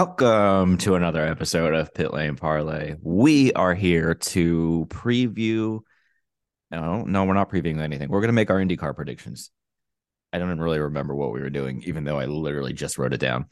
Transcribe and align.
Welcome 0.00 0.78
to 0.78 0.94
another 0.94 1.26
episode 1.26 1.74
of 1.74 1.92
Pit 1.92 2.14
Lane 2.14 2.34
Parlay. 2.34 2.94
We 3.02 3.52
are 3.52 3.74
here 3.74 4.14
to 4.14 4.86
preview. 4.88 5.80
No, 6.70 7.02
no, 7.02 7.24
we're 7.26 7.34
not 7.34 7.50
previewing 7.50 7.82
anything. 7.82 8.08
We're 8.08 8.22
going 8.22 8.30
to 8.30 8.32
make 8.32 8.48
our 8.48 8.56
IndyCar 8.56 8.96
predictions. 8.96 9.50
I 10.32 10.38
don't 10.38 10.58
really 10.58 10.78
remember 10.78 11.14
what 11.14 11.34
we 11.34 11.40
were 11.40 11.50
doing, 11.50 11.82
even 11.84 12.04
though 12.04 12.18
I 12.18 12.24
literally 12.24 12.72
just 12.72 12.96
wrote 12.96 13.12
it 13.12 13.20
down. 13.20 13.48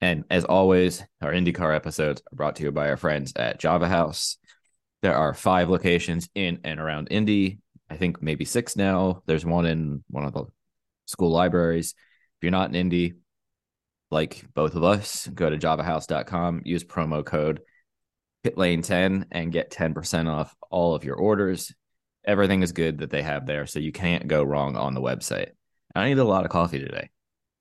And 0.00 0.24
as 0.30 0.44
always, 0.44 1.04
our 1.22 1.30
IndyCar 1.30 1.76
episodes 1.76 2.22
are 2.22 2.34
brought 2.34 2.56
to 2.56 2.64
you 2.64 2.72
by 2.72 2.88
our 2.88 2.96
friends 2.96 3.34
at 3.36 3.60
Java 3.60 3.86
House. 3.86 4.36
There 5.02 5.14
are 5.14 5.32
five 5.32 5.68
locations 5.68 6.28
in 6.34 6.58
and 6.64 6.80
around 6.80 7.06
Indy. 7.12 7.60
I 7.88 7.98
think 7.98 8.20
maybe 8.20 8.44
six 8.44 8.74
now. 8.74 9.22
There's 9.26 9.46
one 9.46 9.64
in 9.64 10.02
one 10.10 10.24
of 10.24 10.32
the 10.32 10.46
school 11.06 11.30
libraries. 11.30 11.90
If 11.90 12.42
you're 12.42 12.50
not 12.50 12.68
in 12.68 12.74
Indy, 12.74 13.14
like 14.10 14.44
both 14.54 14.74
of 14.74 14.84
us, 14.84 15.26
go 15.26 15.50
to 15.50 15.58
javahouse.com, 15.58 16.62
use 16.64 16.84
promo 16.84 17.24
code 17.24 17.60
pitlane10 18.44 19.24
and 19.30 19.52
get 19.52 19.70
10% 19.70 20.28
off 20.28 20.54
all 20.70 20.94
of 20.94 21.04
your 21.04 21.16
orders. 21.16 21.74
Everything 22.24 22.62
is 22.62 22.72
good 22.72 22.98
that 22.98 23.10
they 23.10 23.22
have 23.22 23.46
there, 23.46 23.66
so 23.66 23.78
you 23.78 23.92
can't 23.92 24.28
go 24.28 24.42
wrong 24.42 24.76
on 24.76 24.94
the 24.94 25.00
website. 25.00 25.50
I 25.94 26.08
need 26.08 26.18
a 26.18 26.24
lot 26.24 26.44
of 26.44 26.50
coffee 26.50 26.78
today. 26.78 27.10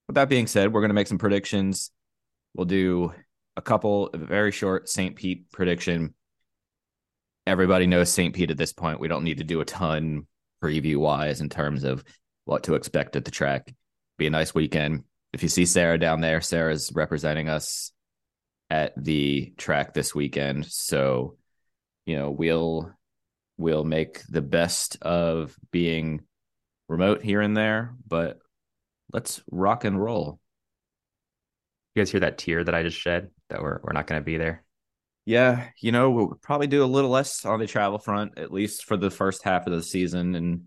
With 0.07 0.15
that 0.15 0.29
being 0.29 0.47
said, 0.47 0.71
we're 0.71 0.81
going 0.81 0.89
to 0.89 0.95
make 0.95 1.07
some 1.07 1.17
predictions. 1.17 1.91
We'll 2.53 2.65
do 2.65 3.13
a 3.55 3.61
couple 3.61 4.09
very 4.13 4.51
short 4.51 4.89
St. 4.89 5.15
Pete 5.15 5.51
prediction. 5.51 6.13
Everybody 7.45 7.87
knows 7.87 8.09
St. 8.11 8.35
Pete 8.35 8.51
at 8.51 8.57
this 8.57 8.73
point. 8.73 8.99
We 8.99 9.07
don't 9.07 9.23
need 9.23 9.37
to 9.39 9.43
do 9.43 9.61
a 9.61 9.65
ton 9.65 10.27
preview 10.63 10.97
wise 10.97 11.41
in 11.41 11.49
terms 11.49 11.83
of 11.83 12.03
what 12.45 12.63
to 12.63 12.75
expect 12.75 13.15
at 13.15 13.25
the 13.25 13.31
track. 13.31 13.73
Be 14.17 14.27
a 14.27 14.31
nice 14.31 14.53
weekend 14.53 15.03
if 15.33 15.43
you 15.43 15.49
see 15.49 15.65
Sarah 15.65 15.97
down 15.97 16.21
there, 16.21 16.41
Sarah's 16.41 16.91
representing 16.93 17.49
us 17.49 17.91
at 18.69 18.93
the 19.01 19.53
track 19.57 19.93
this 19.93 20.13
weekend. 20.13 20.65
So, 20.65 21.37
you 22.05 22.15
know, 22.15 22.31
we'll 22.31 22.91
we'll 23.57 23.83
make 23.83 24.21
the 24.27 24.41
best 24.41 24.97
of 25.01 25.55
being 25.71 26.21
remote 26.87 27.21
here 27.21 27.41
and 27.41 27.55
there, 27.55 27.95
but 28.07 28.39
let's 29.11 29.41
rock 29.51 29.83
and 29.83 30.01
roll. 30.01 30.39
You 31.95 32.01
guys 32.01 32.11
hear 32.11 32.21
that 32.21 32.37
tear 32.37 32.63
that 32.63 32.75
I 32.75 32.83
just 32.83 32.97
shed 32.97 33.29
that 33.49 33.61
we're 33.61 33.79
we're 33.83 33.93
not 33.93 34.07
going 34.07 34.21
to 34.21 34.25
be 34.25 34.37
there? 34.37 34.63
Yeah, 35.25 35.67
you 35.81 35.91
know, 35.91 36.09
we'll 36.09 36.39
probably 36.41 36.67
do 36.67 36.83
a 36.83 36.85
little 36.85 37.09
less 37.09 37.43
on 37.43 37.59
the 37.59 37.67
travel 37.67 37.99
front, 37.99 38.37
at 38.37 38.53
least 38.53 38.85
for 38.85 38.95
the 38.95 39.11
first 39.11 39.43
half 39.43 39.67
of 39.67 39.73
the 39.73 39.83
season, 39.83 40.35
and 40.35 40.65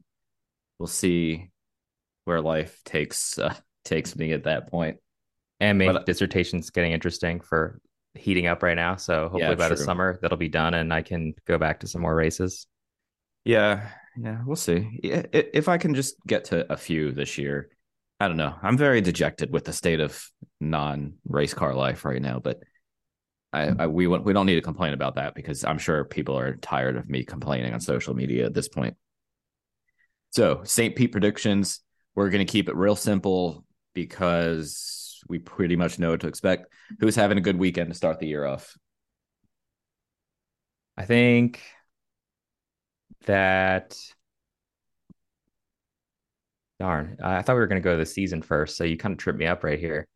we'll 0.78 0.86
see 0.86 1.50
where 2.24 2.42
life 2.42 2.78
takes 2.84 3.38
uh, 3.38 3.54
takes 3.90 4.16
me 4.16 4.32
at 4.32 4.44
that 4.44 4.70
point. 4.70 4.96
And 5.60 5.76
maybe 5.76 5.92
But- 5.92 6.06
dissertation's 6.06 6.70
getting 6.70 6.92
interesting 6.92 7.40
for 7.40 7.80
heating 8.14 8.46
up 8.46 8.62
right 8.62 8.74
now. 8.76 8.96
So 8.96 9.24
hopefully 9.24 9.42
Yeah, 9.42 9.54
by 9.54 9.68
the 9.68 9.76
summer 9.76 10.18
that'll 10.22 10.38
be 10.38 10.48
done 10.48 10.74
and 10.74 10.92
I 10.92 11.02
can 11.02 11.34
go 11.46 11.58
back 11.58 11.80
to 11.80 11.86
some 11.86 12.00
more 12.00 12.14
races. 12.14 12.66
Yeah, 13.44 13.88
yeah, 14.16 14.42
we'll 14.46 14.56
see. 14.56 14.98
If 15.02 15.68
I 15.68 15.78
can 15.78 15.94
just 15.94 16.14
get 16.26 16.46
to 16.46 16.70
a 16.72 16.76
few 16.76 17.12
this 17.12 17.36
year, 17.38 17.68
I 18.18 18.28
don't 18.28 18.36
know. 18.36 18.54
I'm 18.62 18.76
very 18.76 19.00
dejected 19.00 19.52
with 19.52 19.64
the 19.64 19.72
state 19.72 20.00
of 20.00 20.22
non-race 20.60 21.54
car 21.54 21.74
life 21.74 22.04
right 22.04 22.20
now, 22.20 22.38
but 22.38 22.62
I, 23.52 23.68
I 23.68 23.86
we 23.86 24.06
won't- 24.06 24.24
we 24.24 24.32
don't 24.32 24.46
need 24.46 24.56
to 24.56 24.60
complain 24.62 24.92
about 24.92 25.14
that 25.16 25.34
because 25.34 25.64
I'm 25.64 25.78
sure 25.78 26.04
people 26.04 26.38
are 26.38 26.56
tired 26.56 26.96
of 26.96 27.08
me 27.08 27.24
complaining 27.24 27.72
on 27.72 27.80
social 27.80 28.14
media 28.14 28.46
at 28.46 28.54
this 28.54 28.68
point. 28.68 28.96
So, 30.30 30.62
St. 30.64 30.94
Pete 30.94 31.12
predictions, 31.12 31.80
we're 32.14 32.30
going 32.30 32.44
to 32.46 32.50
keep 32.50 32.68
it 32.68 32.76
real 32.76 32.96
simple 32.96 33.64
because 33.94 35.22
we 35.28 35.38
pretty 35.38 35.76
much 35.76 35.98
know 35.98 36.10
what 36.10 36.20
to 36.20 36.28
expect. 36.28 36.72
Who's 36.98 37.16
having 37.16 37.38
a 37.38 37.42
good 37.42 37.58
weekend 37.58 37.90
to 37.90 37.94
start 37.94 38.18
the 38.18 38.26
year 38.26 38.44
off? 38.44 38.76
I 40.96 41.04
think 41.04 41.62
that 43.26 43.96
darn, 46.78 47.18
I 47.22 47.42
thought 47.42 47.54
we 47.54 47.60
were 47.60 47.66
going 47.66 47.80
to 47.80 47.84
go 47.84 47.92
to 47.92 47.98
the 47.98 48.06
season 48.06 48.42
first, 48.42 48.76
so 48.76 48.84
you 48.84 48.96
kind 48.96 49.12
of 49.12 49.18
tripped 49.18 49.38
me 49.38 49.46
up 49.46 49.64
right 49.64 49.78
here. 49.78 50.06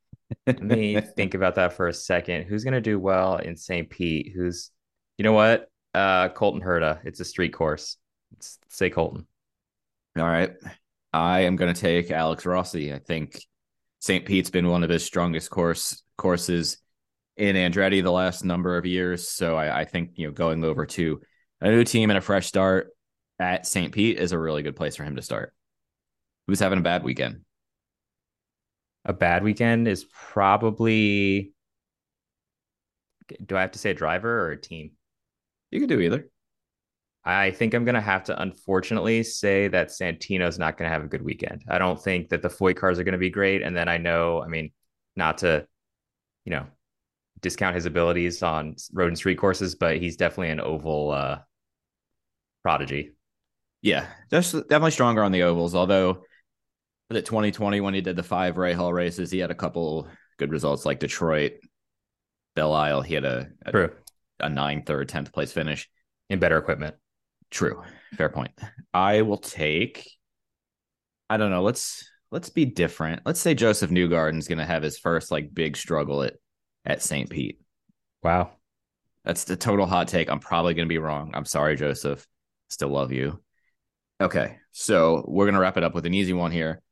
Let 0.46 0.62
me 0.62 1.00
think 1.16 1.34
about 1.34 1.54
that 1.56 1.74
for 1.74 1.88
a 1.88 1.94
second. 1.94 2.44
Who's 2.44 2.64
going 2.64 2.74
to 2.74 2.80
do 2.80 2.98
well 2.98 3.36
in 3.36 3.56
St. 3.56 3.88
Pete? 3.88 4.32
Who's, 4.34 4.70
you 5.18 5.22
know 5.22 5.32
what? 5.32 5.68
Uh, 5.94 6.28
Colton 6.30 6.60
Herta. 6.60 7.00
It's 7.04 7.20
a 7.20 7.24
street 7.24 7.52
course. 7.52 7.96
Let's 8.32 8.58
say 8.68 8.90
Colton. 8.90 9.26
All 10.18 10.24
right. 10.24 10.52
I 11.12 11.40
am 11.40 11.56
going 11.56 11.72
to 11.72 11.80
take 11.80 12.10
Alex 12.10 12.44
Rossi. 12.44 12.92
I 12.92 12.98
think 12.98 13.40
St. 14.04 14.26
Pete's 14.26 14.50
been 14.50 14.69
one 14.69 14.84
of 14.84 14.91
his 14.91 15.03
strongest 15.03 15.48
course 15.48 16.03
courses 16.19 16.76
in 17.38 17.56
Andretti 17.56 18.03
the 18.03 18.12
last 18.12 18.44
number 18.44 18.76
of 18.76 18.84
years. 18.84 19.31
So 19.31 19.56
I, 19.56 19.81
I 19.81 19.84
think, 19.87 20.10
you 20.16 20.26
know, 20.26 20.32
going 20.34 20.62
over 20.62 20.84
to 20.84 21.22
a 21.62 21.70
new 21.70 21.84
team 21.84 22.10
and 22.10 22.19
a 22.19 22.20
fresh 22.20 22.47
start 22.47 22.88
at 23.38 23.66
St. 23.66 23.94
Pete 23.94 24.19
is 24.19 24.32
a 24.32 24.38
really 24.38 24.62
good 24.62 24.76
place 24.76 24.94
for 24.94 25.04
him 25.04 25.16
to 25.16 25.22
start. 25.22 25.54
Who's 26.47 26.60
having 26.60 26.81
a 26.81 26.82
bad 26.82 27.03
weekend? 27.03 27.47
A 29.06 29.14
bad 29.14 29.43
weekend 29.43 29.88
is 29.88 30.04
probably. 30.04 31.54
Do 33.43 33.56
I 33.56 33.62
have 33.62 33.70
to 33.70 33.78
say 33.78 33.93
a 33.93 33.94
driver 33.94 34.43
or 34.43 34.50
a 34.50 34.60
team? 34.60 34.91
You 35.70 35.81
could 35.81 35.88
do 35.88 36.00
either. 36.00 36.28
I 37.24 37.50
think 37.50 37.72
I'm 37.72 37.84
going 37.84 37.94
to 37.94 38.02
have 38.02 38.24
to 38.24 38.40
unfortunately 38.40 39.22
say 39.22 39.68
that 39.68 39.88
Santino's 39.88 40.58
not 40.58 40.76
going 40.76 40.88
to 40.88 40.92
have 40.92 41.04
a 41.04 41.08
good 41.08 41.22
weekend. 41.22 41.64
I 41.68 41.78
don't 41.78 42.00
think 42.00 42.28
that 42.28 42.42
the 42.42 42.50
Foy 42.50 42.74
cars 42.74 42.98
are 42.98 43.04
going 43.04 43.12
to 43.12 43.18
be 43.18 43.30
great. 43.30 43.62
And 43.62 43.74
then 43.74 43.88
I 43.88 43.96
know, 43.96 44.42
I 44.42 44.48
mean, 44.48 44.72
not 45.16 45.38
to, 45.38 45.66
you 46.44 46.52
know, 46.52 46.66
discount 47.40 47.76
his 47.76 47.86
abilities 47.86 48.42
on 48.42 48.76
road 48.92 49.08
and 49.08 49.16
street 49.16 49.38
courses, 49.38 49.74
but 49.74 49.96
he's 49.96 50.16
definitely 50.16 50.50
an 50.50 50.60
oval 50.60 51.12
uh, 51.12 51.38
prodigy. 52.62 53.12
Yeah, 53.80 54.06
just 54.30 54.52
definitely 54.52 54.90
stronger 54.90 55.22
on 55.22 55.32
the 55.32 55.44
ovals. 55.44 55.74
Although 55.74 56.24
the 57.08 57.22
2020 57.22 57.80
when 57.80 57.94
he 57.94 58.00
did 58.02 58.16
the 58.16 58.22
five 58.22 58.56
Rahal 58.56 58.92
races, 58.92 59.30
he 59.30 59.38
had 59.38 59.50
a 59.50 59.54
couple 59.54 60.08
good 60.38 60.50
results 60.50 60.84
like 60.84 61.00
Detroit, 61.00 61.52
Belle 62.54 62.72
Isle. 62.72 63.02
He 63.02 63.14
had 63.14 63.24
a 63.24 63.48
a, 63.64 63.72
True. 63.72 63.93
a 64.40 64.49
ninth 64.49 64.90
or 64.90 65.04
tenth 65.04 65.32
place 65.32 65.52
finish. 65.52 65.88
In 66.31 66.38
better 66.38 66.56
equipment. 66.56 66.96
True. 67.50 67.82
Fair 68.17 68.29
point. 68.29 68.52
I 68.93 69.23
will 69.23 69.38
take 69.38 70.08
I 71.29 71.37
don't 71.37 71.50
know, 71.50 71.62
let's 71.62 72.08
let's 72.31 72.50
be 72.50 72.64
different. 72.64 73.23
Let's 73.25 73.41
say 73.41 73.55
Josef 73.55 73.91
Newgarden's 73.91 74.49
gonna 74.49 74.67
have 74.67 74.82
his 74.82 74.99
first 74.99 75.31
like 75.31 75.55
big 75.55 75.76
struggle 75.76 76.23
at 76.23 76.35
at 76.85 77.02
St. 77.02 77.31
Pete. 77.31 77.61
Wow. 78.23 78.52
That's 79.25 79.44
the 79.44 79.56
total 79.56 79.87
hot 79.87 80.08
take. 80.08 80.31
I'm 80.31 80.41
probably 80.41 80.75
gonna 80.75 80.87
be 80.87 80.99
wrong. 80.99 81.31
I'm 81.35 81.46
sorry, 81.46 81.76
Josef. 81.76 82.26
Still 82.69 82.91
love 82.91 83.12
you. 83.12 83.41
Okay, 84.20 84.58
so 84.73 85.25
we're 85.26 85.47
gonna 85.47 85.61
wrap 85.61 85.76
it 85.76 85.85
up 85.85 85.94
with 85.94 86.06
an 86.06 86.14
easy 86.14 86.32
one 86.32 86.52
here. 86.52 86.82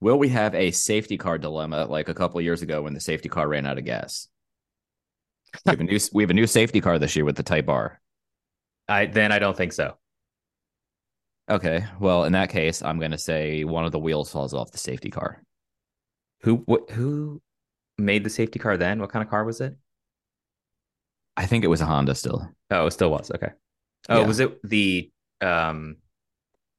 Will 0.00 0.18
we 0.18 0.30
have 0.30 0.54
a 0.54 0.70
safety 0.72 1.16
car 1.16 1.38
dilemma 1.38 1.86
like 1.86 2.08
a 2.08 2.14
couple 2.14 2.40
years 2.40 2.62
ago 2.62 2.82
when 2.82 2.94
the 2.94 3.00
safety 3.00 3.28
car 3.28 3.46
ran 3.46 3.66
out 3.66 3.78
of 3.78 3.84
gas? 3.84 4.28
We 5.66 5.70
have 5.70 5.80
a 5.80 5.84
new 5.84 5.98
we 6.14 6.22
have 6.22 6.30
a 6.30 6.34
new 6.34 6.46
safety 6.46 6.80
car 6.80 6.98
this 6.98 7.14
year 7.14 7.26
with 7.26 7.36
the 7.36 7.42
Type 7.42 7.68
R. 7.68 8.00
I 8.88 9.06
then 9.06 9.32
I 9.32 9.38
don't 9.38 9.56
think 9.56 9.74
so. 9.74 9.96
Okay, 11.50 11.84
well 12.00 12.24
in 12.24 12.32
that 12.32 12.50
case, 12.50 12.82
I'm 12.82 12.98
gonna 12.98 13.18
say 13.18 13.64
one 13.64 13.84
of 13.84 13.92
the 13.92 13.98
wheels 13.98 14.30
falls 14.30 14.54
off 14.54 14.70
the 14.70 14.78
safety 14.78 15.10
car. 15.10 15.42
Who 16.42 16.56
what 16.66 16.90
who 16.90 17.40
made 17.98 18.24
the 18.24 18.30
safety 18.30 18.58
car 18.58 18.76
then? 18.76 19.00
What 19.00 19.10
kind 19.10 19.22
of 19.22 19.30
car 19.30 19.44
was 19.44 19.60
it? 19.60 19.76
I 21.36 21.46
think 21.46 21.64
it 21.64 21.68
was 21.68 21.80
a 21.80 21.86
Honda 21.86 22.14
still. 22.14 22.48
Oh, 22.70 22.86
it 22.86 22.90
still 22.92 23.10
was. 23.10 23.30
Okay. 23.30 23.50
Oh, 24.08 24.20
Yeah. 24.20 24.26
was 24.26 24.40
it 24.40 24.60
the 24.62 25.10
um 25.40 25.96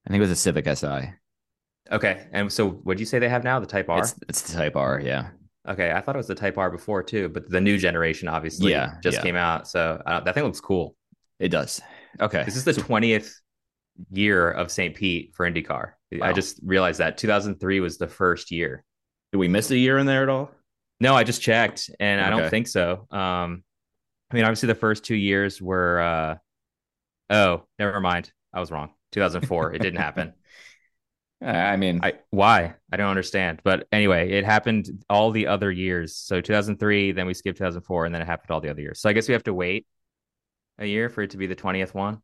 I 0.06 0.10
think 0.10 0.20
it 0.20 0.22
was 0.28 0.32
a 0.32 0.36
Civic 0.36 0.66
Si. 0.78 0.88
okay. 1.92 2.28
And 2.32 2.52
so 2.52 2.70
what 2.70 2.98
do 2.98 3.02
you 3.02 3.06
say 3.06 3.20
they 3.20 3.30
have 3.30 3.44
now? 3.44 3.60
The 3.60 3.66
Type 3.66 3.90
R? 3.90 4.00
It's 4.00 4.16
it's 4.30 4.42
the 4.42 4.58
Type 4.58 4.76
R, 4.76 5.00
yeah. 5.00 5.30
Okay, 5.68 5.92
I 5.94 6.02
thought 6.02 6.16
it 6.16 6.18
was 6.18 6.28
the 6.28 6.36
Type 6.36 6.58
R 6.58 6.70
before 6.70 7.04
too, 7.04 7.30
but 7.30 7.50
the 7.50 7.62
new 7.62 7.78
generation 7.78 8.28
obviously 8.28 8.72
Yeah, 8.72 8.96
just 9.02 9.18
yeah. 9.18 9.24
came 9.24 9.36
out. 9.38 9.68
So 9.68 10.02
uh, 10.06 10.20
that 10.22 10.34
thing 10.36 10.44
looks 10.44 10.60
cool. 10.60 10.96
It 11.40 11.50
does. 11.50 11.82
Okay. 12.20 12.44
This 12.44 12.56
is 12.58 12.66
the 12.66 12.74
20th 12.74 13.34
year 14.12 14.50
of 14.50 14.72
St. 14.72 14.96
Pete 14.96 15.34
for 15.36 15.50
IndyCar. 15.50 15.92
Wow. 16.12 16.28
I 16.28 16.34
just 16.34 16.60
realized 16.64 17.00
that 17.00 17.18
2003 17.18 17.80
was 17.80 17.98
the 17.98 18.08
first 18.08 18.52
year. 18.52 18.84
Did 19.32 19.38
we 19.38 19.48
miss 19.48 19.72
a 19.72 19.78
year 19.78 19.98
in 19.98 20.06
there 20.06 20.24
at 20.24 20.30
all? 20.30 20.52
No, 21.00 21.16
I 21.16 21.24
just 21.24 21.42
checked 21.42 21.90
and 22.00 22.22
I 22.22 22.30
don't 22.30 22.50
think 22.50 22.68
so. 22.68 23.08
Um, 23.12 23.64
I 24.32 24.36
mean, 24.36 24.44
obviously 24.46 24.68
the 24.68 24.76
first 24.76 25.04
two 25.04 25.16
years 25.16 25.62
were, 25.62 26.00
uh, 26.00 26.36
oh, 27.30 27.64
never 27.80 28.00
mind. 28.00 28.32
I 28.54 28.60
was 28.60 28.72
wrong. 28.72 28.92
2004. 29.12 29.74
it 29.74 29.80
didn't 29.80 30.00
happen. 30.00 30.34
I 31.44 31.76
mean, 31.76 32.00
I 32.02 32.14
why? 32.30 32.76
I 32.92 32.98
don't 32.98 33.10
understand. 33.10 33.60
But 33.64 33.88
anyway, 33.92 34.32
it 34.32 34.46
happened 34.46 35.04
all 35.10 35.32
the 35.32 35.48
other 35.48 35.72
years. 35.72 36.16
So 36.16 36.42
2003, 36.42 37.12
then 37.12 37.26
we 37.26 37.34
skipped 37.34 37.58
2004, 37.58 38.06
and 38.06 38.16
then 38.16 38.22
it 38.22 38.26
happened 38.26 38.52
all 38.52 38.62
the 38.62 38.70
other 38.70 38.82
years. 38.82 39.02
So 39.02 39.10
I 39.10 39.14
guess 39.14 39.28
we 39.28 39.34
have 39.34 39.44
to 39.44 39.54
wait 39.54 39.86
a 40.80 40.86
year 40.86 41.10
for 41.10 41.22
it 41.22 41.32
to 41.32 41.38
be 41.38 41.48
the 41.48 41.56
20th 41.56 41.94
one. 41.94 42.20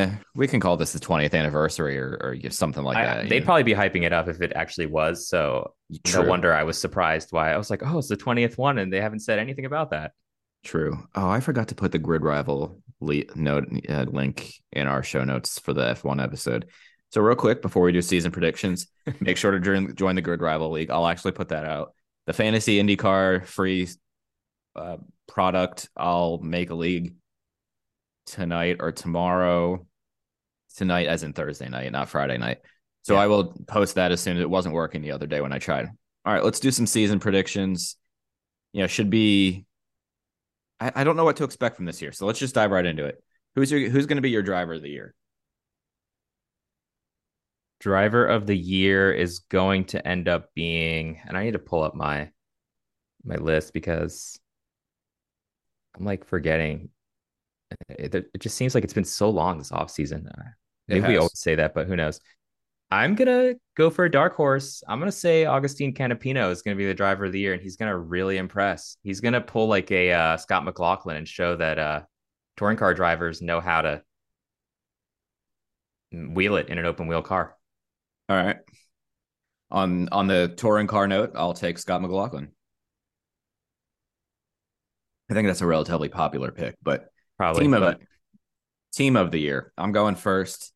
Eh, 0.00 0.10
we 0.34 0.48
can 0.48 0.58
call 0.58 0.76
this 0.76 0.92
the 0.92 0.98
20th 0.98 1.34
anniversary 1.34 1.96
or, 1.98 2.18
or 2.20 2.50
something 2.50 2.82
like 2.82 2.96
I- 2.96 3.04
that. 3.04 3.28
they'd 3.28 3.40
know. 3.40 3.44
probably 3.44 3.62
be 3.62 3.74
hyping 3.74 4.02
it 4.02 4.12
up 4.12 4.26
if 4.28 4.40
it 4.40 4.52
actually 4.56 4.86
was. 4.86 5.28
So 5.28 5.74
True. 6.04 6.22
no 6.24 6.28
wonder 6.28 6.52
I 6.52 6.64
was 6.64 6.78
surprised 6.78 7.28
why 7.30 7.52
I 7.52 7.56
was 7.56 7.70
like, 7.70 7.82
oh, 7.84 7.98
it's 7.98 8.08
the 8.08 8.16
20th 8.16 8.58
one, 8.58 8.78
and 8.78 8.92
they 8.92 9.00
haven't 9.00 9.20
said 9.20 9.38
anything 9.38 9.66
about 9.66 9.90
that. 9.90 10.12
True. 10.64 10.98
Oh, 11.14 11.28
I 11.28 11.40
forgot 11.40 11.68
to 11.68 11.74
put 11.74 11.92
the 11.92 11.98
GridRival 12.00 12.80
le- 13.00 13.22
note 13.36 13.68
uh, 13.88 14.04
link 14.08 14.54
in 14.72 14.86
our 14.88 15.02
show 15.02 15.22
notes 15.22 15.58
for 15.60 15.72
the 15.72 15.82
F1 15.94 16.22
episode. 16.22 16.66
So 17.12 17.20
real 17.20 17.36
quick 17.36 17.62
before 17.62 17.82
we 17.84 17.92
do 17.92 18.02
season 18.02 18.32
predictions, 18.32 18.88
make 19.20 19.36
sure 19.36 19.52
to 19.52 19.60
join, 19.60 19.94
join 19.94 20.16
the 20.16 20.22
GridRival 20.22 20.70
league. 20.72 20.90
I'll 20.90 21.06
actually 21.06 21.32
put 21.32 21.50
that 21.50 21.66
out. 21.66 21.94
The 22.26 22.32
fantasy 22.32 22.82
IndyCar 22.82 23.44
free 23.44 23.88
uh, 24.74 24.96
product. 25.28 25.88
I'll 25.96 26.38
make 26.38 26.70
a 26.70 26.74
league 26.74 27.14
tonight 28.26 28.78
or 28.80 28.92
tomorrow. 28.92 29.86
Tonight, 30.76 31.06
as 31.06 31.22
in 31.22 31.32
Thursday 31.32 31.68
night, 31.68 31.92
not 31.92 32.08
Friday 32.08 32.36
night. 32.36 32.58
So 33.02 33.14
Yeah. 33.14 33.20
I 33.20 33.26
will 33.28 33.54
post 33.68 33.94
that 33.94 34.10
as 34.12 34.20
soon 34.20 34.36
as 34.36 34.42
it 34.42 34.50
wasn't 34.50 34.74
working 34.74 35.02
the 35.02 35.12
other 35.12 35.26
day 35.26 35.40
when 35.40 35.52
I 35.52 35.58
tried. 35.58 35.88
All 36.24 36.32
right, 36.32 36.42
let's 36.42 36.58
do 36.58 36.70
some 36.70 36.86
season 36.86 37.20
predictions. 37.20 37.96
You 38.72 38.80
know, 38.80 38.86
should 38.88 39.10
be 39.10 39.66
I, 40.80 40.92
I 40.96 41.04
don't 41.04 41.16
know 41.16 41.24
what 41.24 41.36
to 41.36 41.44
expect 41.44 41.76
from 41.76 41.84
this 41.84 42.02
year. 42.02 42.12
So 42.12 42.26
let's 42.26 42.38
just 42.38 42.54
dive 42.54 42.70
right 42.70 42.84
into 42.84 43.04
it. 43.04 43.22
Who's 43.54 43.70
your 43.70 43.88
who's 43.88 44.06
going 44.06 44.16
to 44.16 44.22
be 44.22 44.30
your 44.30 44.42
driver 44.42 44.74
of 44.74 44.82
the 44.82 44.90
year? 44.90 45.14
Driver 47.80 48.26
of 48.26 48.46
the 48.46 48.56
year 48.56 49.12
is 49.12 49.40
going 49.40 49.84
to 49.86 50.06
end 50.06 50.26
up 50.26 50.54
being, 50.54 51.20
and 51.26 51.36
I 51.36 51.44
need 51.44 51.52
to 51.52 51.58
pull 51.58 51.82
up 51.82 51.94
my 51.94 52.30
my 53.24 53.36
list 53.36 53.72
because 53.72 54.38
I'm 55.96 56.04
like 56.04 56.24
forgetting. 56.26 56.90
It, 57.88 58.14
it 58.14 58.40
just 58.40 58.56
seems 58.56 58.74
like 58.74 58.84
it's 58.84 58.92
been 58.92 59.04
so 59.04 59.30
long 59.30 59.58
this 59.58 59.70
offseason. 59.70 60.26
Uh, 60.26 60.50
Maybe 60.88 61.08
we 61.08 61.16
always 61.16 61.38
say 61.38 61.54
that, 61.54 61.74
but 61.74 61.86
who 61.86 61.96
knows? 61.96 62.20
I'm 62.90 63.14
gonna 63.14 63.54
go 63.76 63.90
for 63.90 64.04
a 64.04 64.10
dark 64.10 64.36
horse. 64.36 64.82
I'm 64.86 64.98
gonna 64.98 65.10
say 65.10 65.44
Agustín 65.44 65.96
Canapino 65.96 66.50
is 66.50 66.62
gonna 66.62 66.76
be 66.76 66.86
the 66.86 66.94
driver 66.94 67.24
of 67.24 67.32
the 67.32 67.40
year, 67.40 67.52
and 67.52 67.62
he's 67.62 67.76
gonna 67.76 67.96
really 67.96 68.36
impress. 68.36 68.96
He's 69.02 69.20
gonna 69.20 69.40
pull 69.40 69.66
like 69.66 69.90
a 69.90 70.12
uh, 70.12 70.36
Scott 70.36 70.64
McLaughlin 70.64 71.16
and 71.16 71.26
show 71.26 71.56
that 71.56 71.78
uh, 71.78 72.02
touring 72.56 72.76
car 72.76 72.94
drivers 72.94 73.42
know 73.42 73.60
how 73.60 73.82
to 73.82 74.02
wheel 76.12 76.56
it 76.56 76.68
in 76.68 76.78
an 76.78 76.86
open 76.86 77.06
wheel 77.06 77.22
car. 77.22 77.56
All 78.28 78.36
right. 78.36 78.58
On 79.70 80.08
on 80.10 80.26
the 80.28 80.54
touring 80.56 80.86
car 80.86 81.08
note, 81.08 81.32
I'll 81.34 81.54
take 81.54 81.78
Scott 81.78 82.00
McLaughlin. 82.02 82.52
I 85.30 85.34
think 85.34 85.48
that's 85.48 85.62
a 85.62 85.66
relatively 85.66 86.10
popular 86.10 86.52
pick, 86.52 86.76
but 86.82 87.08
Probably. 87.36 87.62
team 87.62 87.74
of 87.74 87.80
but 87.80 88.00
team 88.92 89.16
of 89.16 89.30
the 89.30 89.38
year. 89.40 89.72
I'm 89.76 89.92
going 89.92 90.14
first. 90.14 90.72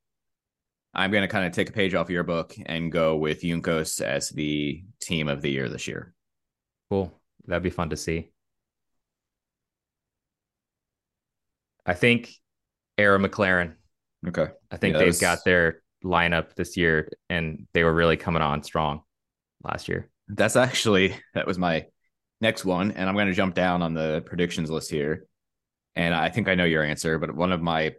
I'm 0.95 1.11
going 1.11 1.23
to 1.23 1.29
kind 1.29 1.47
of 1.47 1.53
take 1.53 1.69
a 1.69 1.73
page 1.73 1.95
off 1.95 2.11
your 2.11 2.25
book 2.25 2.55
and 2.67 2.91
go 2.91 3.17
with 3.17 3.43
Juncos 3.43 4.01
as 4.01 4.31
the 4.31 4.83
team 5.01 5.29
of 5.29 5.43
the 5.43 5.51
year 5.51 5.69
this 5.69 5.87
year. 5.87 6.15
cool. 6.91 7.13
That'd 7.47 7.63
be 7.63 7.71
fun 7.71 7.91
to 7.91 7.97
see. 7.97 8.31
I 11.87 11.95
think 11.95 12.31
Arrow 12.99 13.19
McLaren. 13.19 13.75
Okay. 14.27 14.49
I 14.71 14.77
think 14.77 14.95
Yeah, 14.95 14.99
they've 14.99 15.19
that's- 15.19 15.21
got 15.21 15.45
their 15.45 15.83
lineup 16.05 16.55
this 16.55 16.77
year, 16.77 17.11
and 17.31 17.67
they 17.73 17.85
were 17.85 17.95
really 17.95 18.17
coming 18.17 18.43
on 18.43 18.63
strong 18.63 19.03
last 19.63 19.89
year. 19.89 20.11
That's 20.29 20.57
actually 20.57 21.15
that 21.35 21.47
was 21.47 21.59
my 21.59 21.87
next 22.41 22.65
one, 22.65 22.93
and 22.93 23.09
I'm 23.09 23.15
going 23.15 23.29
to 23.29 23.33
jump 23.35 23.55
down 23.55 23.83
on 23.83 23.95
the 23.95 24.23
predictions 24.27 24.71
list 24.71 24.91
here. 24.91 25.25
And 25.97 26.15
I 26.15 26.29
think 26.29 26.49
I 26.49 26.55
know 26.55 26.65
your 26.65 26.85
answer, 26.85 27.19
but 27.19 27.35
one 27.35 27.53
of 27.53 27.61
my 27.61 27.95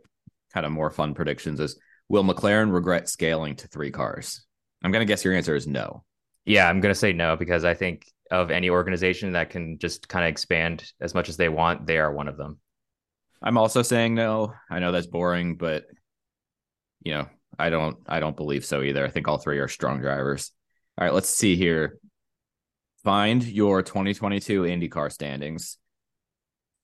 kind 0.53 0.65
of 0.65 0.71
more 0.71 0.89
fun 0.89 1.13
predictions 1.13 1.59
is: 1.59 1.79
Will 2.07 2.23
McLaren 2.23 2.73
regret 2.73 3.09
scaling 3.09 3.55
to 3.57 3.67
three 3.67 3.91
cars? 3.91 4.45
I'm 4.83 4.91
going 4.91 5.05
to 5.05 5.11
guess 5.11 5.25
your 5.25 5.33
answer 5.33 5.55
is 5.55 5.67
no. 5.67 6.03
Yeah, 6.45 6.67
I'm 6.67 6.79
gonna 6.79 6.95
say 6.95 7.13
no 7.13 7.35
because 7.35 7.63
I 7.63 7.75
think 7.75 8.05
of 8.31 8.49
any 8.51 8.69
organization 8.69 9.33
that 9.33 9.49
can 9.49 9.77
just 9.77 10.07
kind 10.07 10.25
of 10.25 10.29
expand 10.29 10.91
as 10.99 11.13
much 11.13 11.29
as 11.29 11.37
they 11.37 11.49
want, 11.49 11.85
they 11.85 11.97
are 11.97 12.11
one 12.11 12.27
of 12.27 12.37
them. 12.37 12.59
I'm 13.41 13.57
also 13.57 13.81
saying 13.81 14.15
no. 14.15 14.53
I 14.69 14.79
know 14.79 14.91
that's 14.91 15.07
boring, 15.07 15.55
but 15.55 15.85
you 17.03 17.13
know, 17.13 17.27
I 17.57 17.69
don't 17.69 17.97
I 18.07 18.19
don't 18.19 18.35
believe 18.35 18.65
so 18.65 18.81
either. 18.81 19.05
I 19.05 19.09
think 19.09 19.27
all 19.27 19.37
three 19.37 19.59
are 19.59 19.67
strong 19.67 20.01
drivers. 20.01 20.51
All 20.97 21.05
right, 21.05 21.13
let's 21.13 21.29
see 21.29 21.55
here. 21.55 21.99
Find 23.03 23.43
your 23.43 23.81
2022 23.81 24.63
IndyCar 24.63 25.11
standings 25.11 25.77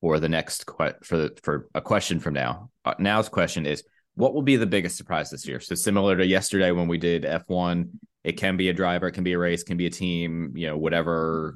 for 0.06 0.19
the 0.19 0.30
next 0.30 0.66
for 0.68 1.18
the, 1.18 1.36
for 1.42 1.68
a 1.74 1.81
question 1.81 2.19
from 2.19 2.36
now. 2.36 2.69
Uh, 2.86 2.94
now's 3.00 3.28
question 3.28 3.66
is 3.66 3.84
what 4.13 4.36
will 4.36 4.44
be 4.44 4.56
the 4.56 4.68
biggest 4.68 4.98
surprise 4.98 5.31
this 5.31 5.48
year? 5.48 5.60
So 5.60 5.74
similar 5.74 6.16
to 6.16 6.24
yesterday 6.24 6.69
when 6.69 6.88
we 6.88 7.00
did 7.00 7.24
F1, 7.24 7.90
it 8.24 8.34
can 8.34 8.56
be 8.56 8.69
a 8.69 8.74
driver, 8.74 9.07
it 9.07 9.13
can 9.13 9.24
be 9.24 9.34
a 9.34 9.40
race, 9.40 9.63
can 9.63 9.78
be 9.78 9.88
a 9.88 9.90
team, 9.90 10.54
you 10.56 10.68
know, 10.68 10.78
whatever 10.78 11.56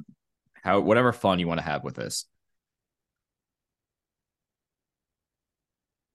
how 0.63 0.79
whatever 0.79 1.13
fun 1.13 1.37
you 1.37 1.47
want 1.47 1.59
to 1.59 1.63
have 1.63 1.83
with 1.83 1.93
this. 1.93 2.25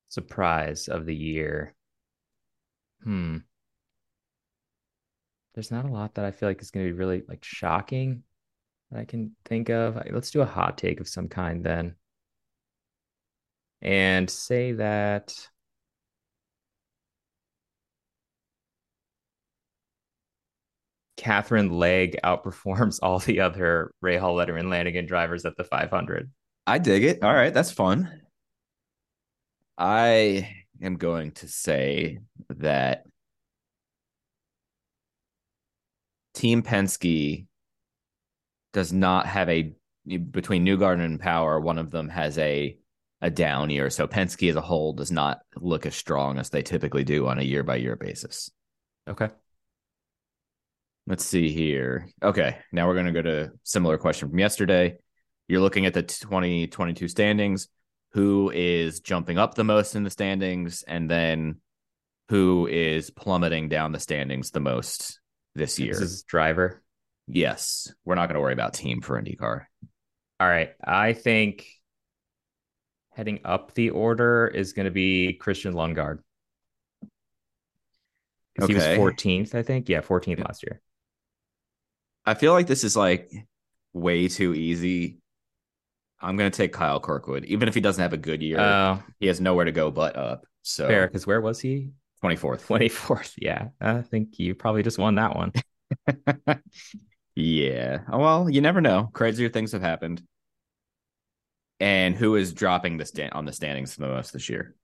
Surprise 0.08 0.88
of 0.88 1.06
the 1.06 1.14
year. 1.14 1.72
Hmm. 3.04 3.36
There's 5.54 5.70
not 5.70 5.84
a 5.84 5.92
lot 5.92 6.16
that 6.16 6.24
I 6.24 6.32
feel 6.32 6.48
like 6.48 6.60
is 6.60 6.72
gonna 6.72 6.86
be 6.86 6.90
really 6.90 7.22
like 7.28 7.44
shocking 7.44 8.24
that 8.90 8.98
I 8.98 9.04
can 9.04 9.36
think 9.44 9.68
of. 9.68 10.02
Let's 10.10 10.32
do 10.32 10.40
a 10.40 10.46
hot 10.46 10.76
take 10.76 10.98
of 10.98 11.06
some 11.06 11.28
kind 11.28 11.62
then. 11.62 11.94
And 13.84 14.30
say 14.30 14.72
that 14.72 15.34
Katherine 21.18 21.70
Legge 21.70 22.16
outperforms 22.24 22.98
all 23.02 23.18
the 23.18 23.40
other 23.40 23.92
Rahal 24.02 24.34
Letterman 24.34 24.70
Lanigan 24.70 25.06
drivers 25.06 25.44
at 25.44 25.56
the 25.56 25.64
500. 25.64 26.30
I 26.66 26.78
dig 26.78 27.04
it. 27.04 27.22
All 27.22 27.34
right, 27.34 27.52
that's 27.52 27.70
fun. 27.70 28.22
I 29.76 30.48
am 30.82 30.96
going 30.96 31.32
to 31.32 31.48
say 31.48 32.20
that 32.48 33.04
Team 36.32 36.62
Penske 36.62 37.46
does 38.72 38.92
not 38.92 39.26
have 39.26 39.48
a 39.48 39.74
between 40.30 40.66
Newgarden 40.66 41.04
and 41.04 41.20
Power. 41.20 41.60
One 41.60 41.78
of 41.78 41.90
them 41.90 42.08
has 42.08 42.38
a 42.38 42.78
a 43.24 43.30
down 43.30 43.70
year, 43.70 43.88
so 43.88 44.06
Penske 44.06 44.50
as 44.50 44.56
a 44.56 44.60
whole 44.60 44.92
does 44.92 45.10
not 45.10 45.40
look 45.56 45.86
as 45.86 45.96
strong 45.96 46.38
as 46.38 46.50
they 46.50 46.60
typically 46.60 47.04
do 47.04 47.26
on 47.26 47.38
a 47.38 47.42
year 47.42 47.62
by 47.62 47.76
year 47.76 47.96
basis. 47.96 48.50
Okay. 49.08 49.30
Let's 51.06 51.24
see 51.24 51.50
here. 51.50 52.10
Okay, 52.22 52.58
now 52.70 52.86
we're 52.86 52.92
going 52.92 53.06
to 53.06 53.12
go 53.12 53.22
to 53.22 53.52
similar 53.62 53.96
question 53.96 54.28
from 54.28 54.38
yesterday. 54.38 54.98
You're 55.48 55.62
looking 55.62 55.86
at 55.86 55.94
the 55.94 56.02
2022 56.02 57.08
standings. 57.08 57.68
Who 58.12 58.52
is 58.54 59.00
jumping 59.00 59.38
up 59.38 59.54
the 59.54 59.64
most 59.64 59.96
in 59.96 60.04
the 60.04 60.10
standings, 60.10 60.82
and 60.86 61.10
then 61.10 61.56
who 62.28 62.66
is 62.66 63.10
plummeting 63.10 63.70
down 63.70 63.92
the 63.92 64.00
standings 64.00 64.50
the 64.50 64.60
most 64.60 65.18
this 65.54 65.78
year? 65.78 65.94
This 65.94 66.02
is 66.02 66.22
driver. 66.24 66.82
yes, 67.26 67.90
we're 68.04 68.16
not 68.16 68.28
going 68.28 68.34
to 68.34 68.40
worry 68.40 68.52
about 68.52 68.74
team 68.74 69.00
for 69.00 69.20
IndyCar. 69.20 69.64
All 70.40 70.48
right. 70.48 70.72
I 70.82 71.14
think 71.14 71.66
heading 73.14 73.40
up 73.44 73.74
the 73.74 73.90
order 73.90 74.46
is 74.46 74.72
going 74.72 74.84
to 74.86 74.90
be 74.90 75.34
Christian 75.34 75.74
Lundgaard. 75.74 76.18
Because 78.54 78.68
he 78.68 78.74
was 78.74 78.84
14th, 78.84 79.54
I 79.54 79.62
think. 79.62 79.88
Yeah, 79.88 80.00
14th 80.00 80.38
Yeah. 80.38 80.44
last 80.44 80.62
year. 80.62 80.80
I 82.24 82.34
feel 82.34 82.52
like 82.52 82.66
this 82.66 82.84
is 82.84 82.96
like 82.96 83.30
way 83.92 84.28
too 84.28 84.54
easy 84.54 85.18
I'm 86.20 86.36
gonna 86.36 86.50
take 86.50 86.72
Kyle 86.72 87.00
Kirkwood. 87.00 87.44
Even 87.44 87.68
if 87.68 87.74
he 87.74 87.82
doesn't 87.82 88.00
have 88.00 88.14
a 88.14 88.16
good 88.16 88.42
year, 88.42 88.58
Uh, 88.58 88.98
he 89.20 89.26
has 89.26 89.42
nowhere 89.42 89.66
to 89.66 89.72
go 89.72 89.90
but 89.90 90.16
up. 90.16 90.46
So 90.62 90.88
fair, 90.88 91.06
because 91.06 91.26
where 91.26 91.40
was 91.42 91.60
he? 91.60 91.90
24th. 92.22 92.66
24th. 92.66 93.34
Yeah. 93.38 93.68
I 93.78 94.00
think 94.00 94.38
you 94.38 94.54
probably 94.54 94.82
just 94.82 94.98
won 94.98 95.16
that 95.16 95.36
one. 95.36 95.52
yeah. 97.34 97.98
Well, 98.10 98.48
you 98.48 98.62
never 98.62 98.80
know. 98.80 99.10
Crazier 99.12 99.50
things 99.50 99.72
have 99.72 99.82
happened. 99.82 100.22
And 101.84 102.16
who 102.16 102.36
is 102.36 102.54
dropping 102.54 102.96
the 102.96 103.04
stand 103.04 103.34
on 103.34 103.44
the 103.44 103.52
standings 103.52 103.94
the 103.94 104.08
most 104.08 104.32
this 104.32 104.48
year? 104.48 104.74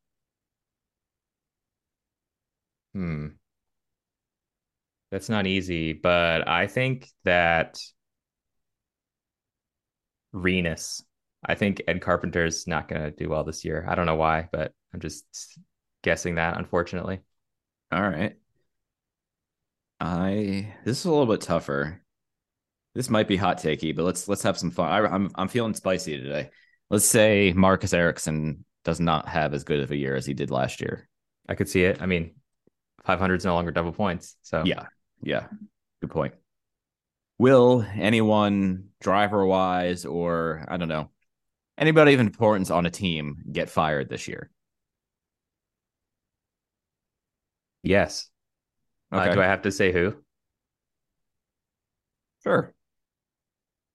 Hmm. 2.92 3.28
That's 5.10 5.30
not 5.30 5.46
easy, 5.46 5.94
but 5.94 6.46
I 6.46 6.66
think 6.66 7.08
that 7.24 7.80
Rinus. 10.32 11.02
I 11.42 11.54
think 11.54 11.82
Ed 11.88 12.02
Carpenter's 12.02 12.66
not 12.66 12.86
going 12.86 13.00
to 13.00 13.10
do 13.10 13.30
well 13.30 13.44
this 13.44 13.64
year. 13.64 13.86
I 13.88 13.94
don't 13.94 14.04
know 14.04 14.16
why, 14.16 14.50
but 14.52 14.74
I'm 14.92 15.00
just 15.00 15.24
guessing 16.02 16.34
that, 16.34 16.58
unfortunately. 16.58 17.20
All 17.90 18.02
right. 18.02 18.36
I 20.00 20.74
this 20.84 20.98
is 20.98 21.06
a 21.06 21.10
little 21.10 21.24
bit 21.24 21.40
tougher. 21.40 22.02
This 22.94 23.08
might 23.08 23.26
be 23.26 23.36
hot 23.38 23.56
takey, 23.56 23.96
but 23.96 24.04
let's 24.04 24.28
let's 24.28 24.42
have 24.42 24.58
some 24.58 24.70
fun. 24.70 24.90
I, 24.92 24.98
I'm 25.08 25.30
I'm 25.34 25.48
feeling 25.48 25.72
spicy 25.72 26.18
today. 26.18 26.50
Let's 26.90 27.04
say 27.04 27.52
Marcus 27.54 27.92
Ericsson 27.92 28.64
does 28.84 29.00
not 29.00 29.28
have 29.28 29.54
as 29.54 29.64
good 29.64 29.80
of 29.80 29.90
a 29.90 29.96
year 29.96 30.16
as 30.16 30.26
he 30.26 30.34
did 30.34 30.50
last 30.50 30.80
year. 30.80 31.08
I 31.48 31.54
could 31.54 31.68
see 31.68 31.84
it. 31.84 32.02
I 32.02 32.06
mean, 32.06 32.34
500 33.04 33.36
is 33.36 33.44
no 33.44 33.54
longer 33.54 33.70
double 33.70 33.92
points. 33.92 34.36
So, 34.42 34.64
Yeah, 34.64 34.86
yeah, 35.22 35.46
good 36.00 36.10
point. 36.10 36.34
Will 37.38 37.86
anyone 37.94 38.88
driver 39.00 39.46
wise 39.46 40.04
or 40.04 40.64
I 40.68 40.76
don't 40.76 40.88
know 40.88 41.10
anybody 41.78 42.12
of 42.12 42.20
importance 42.20 42.70
on 42.70 42.86
a 42.86 42.90
team 42.90 43.38
get 43.50 43.70
fired 43.70 44.08
this 44.08 44.28
year? 44.28 44.50
yes. 47.82 48.28
Uh, 49.10 49.32
do 49.32 49.40
I 49.40 49.46
have 49.46 49.62
to 49.62 49.72
say 49.72 49.90
who? 49.90 50.14
Sure. 52.44 52.72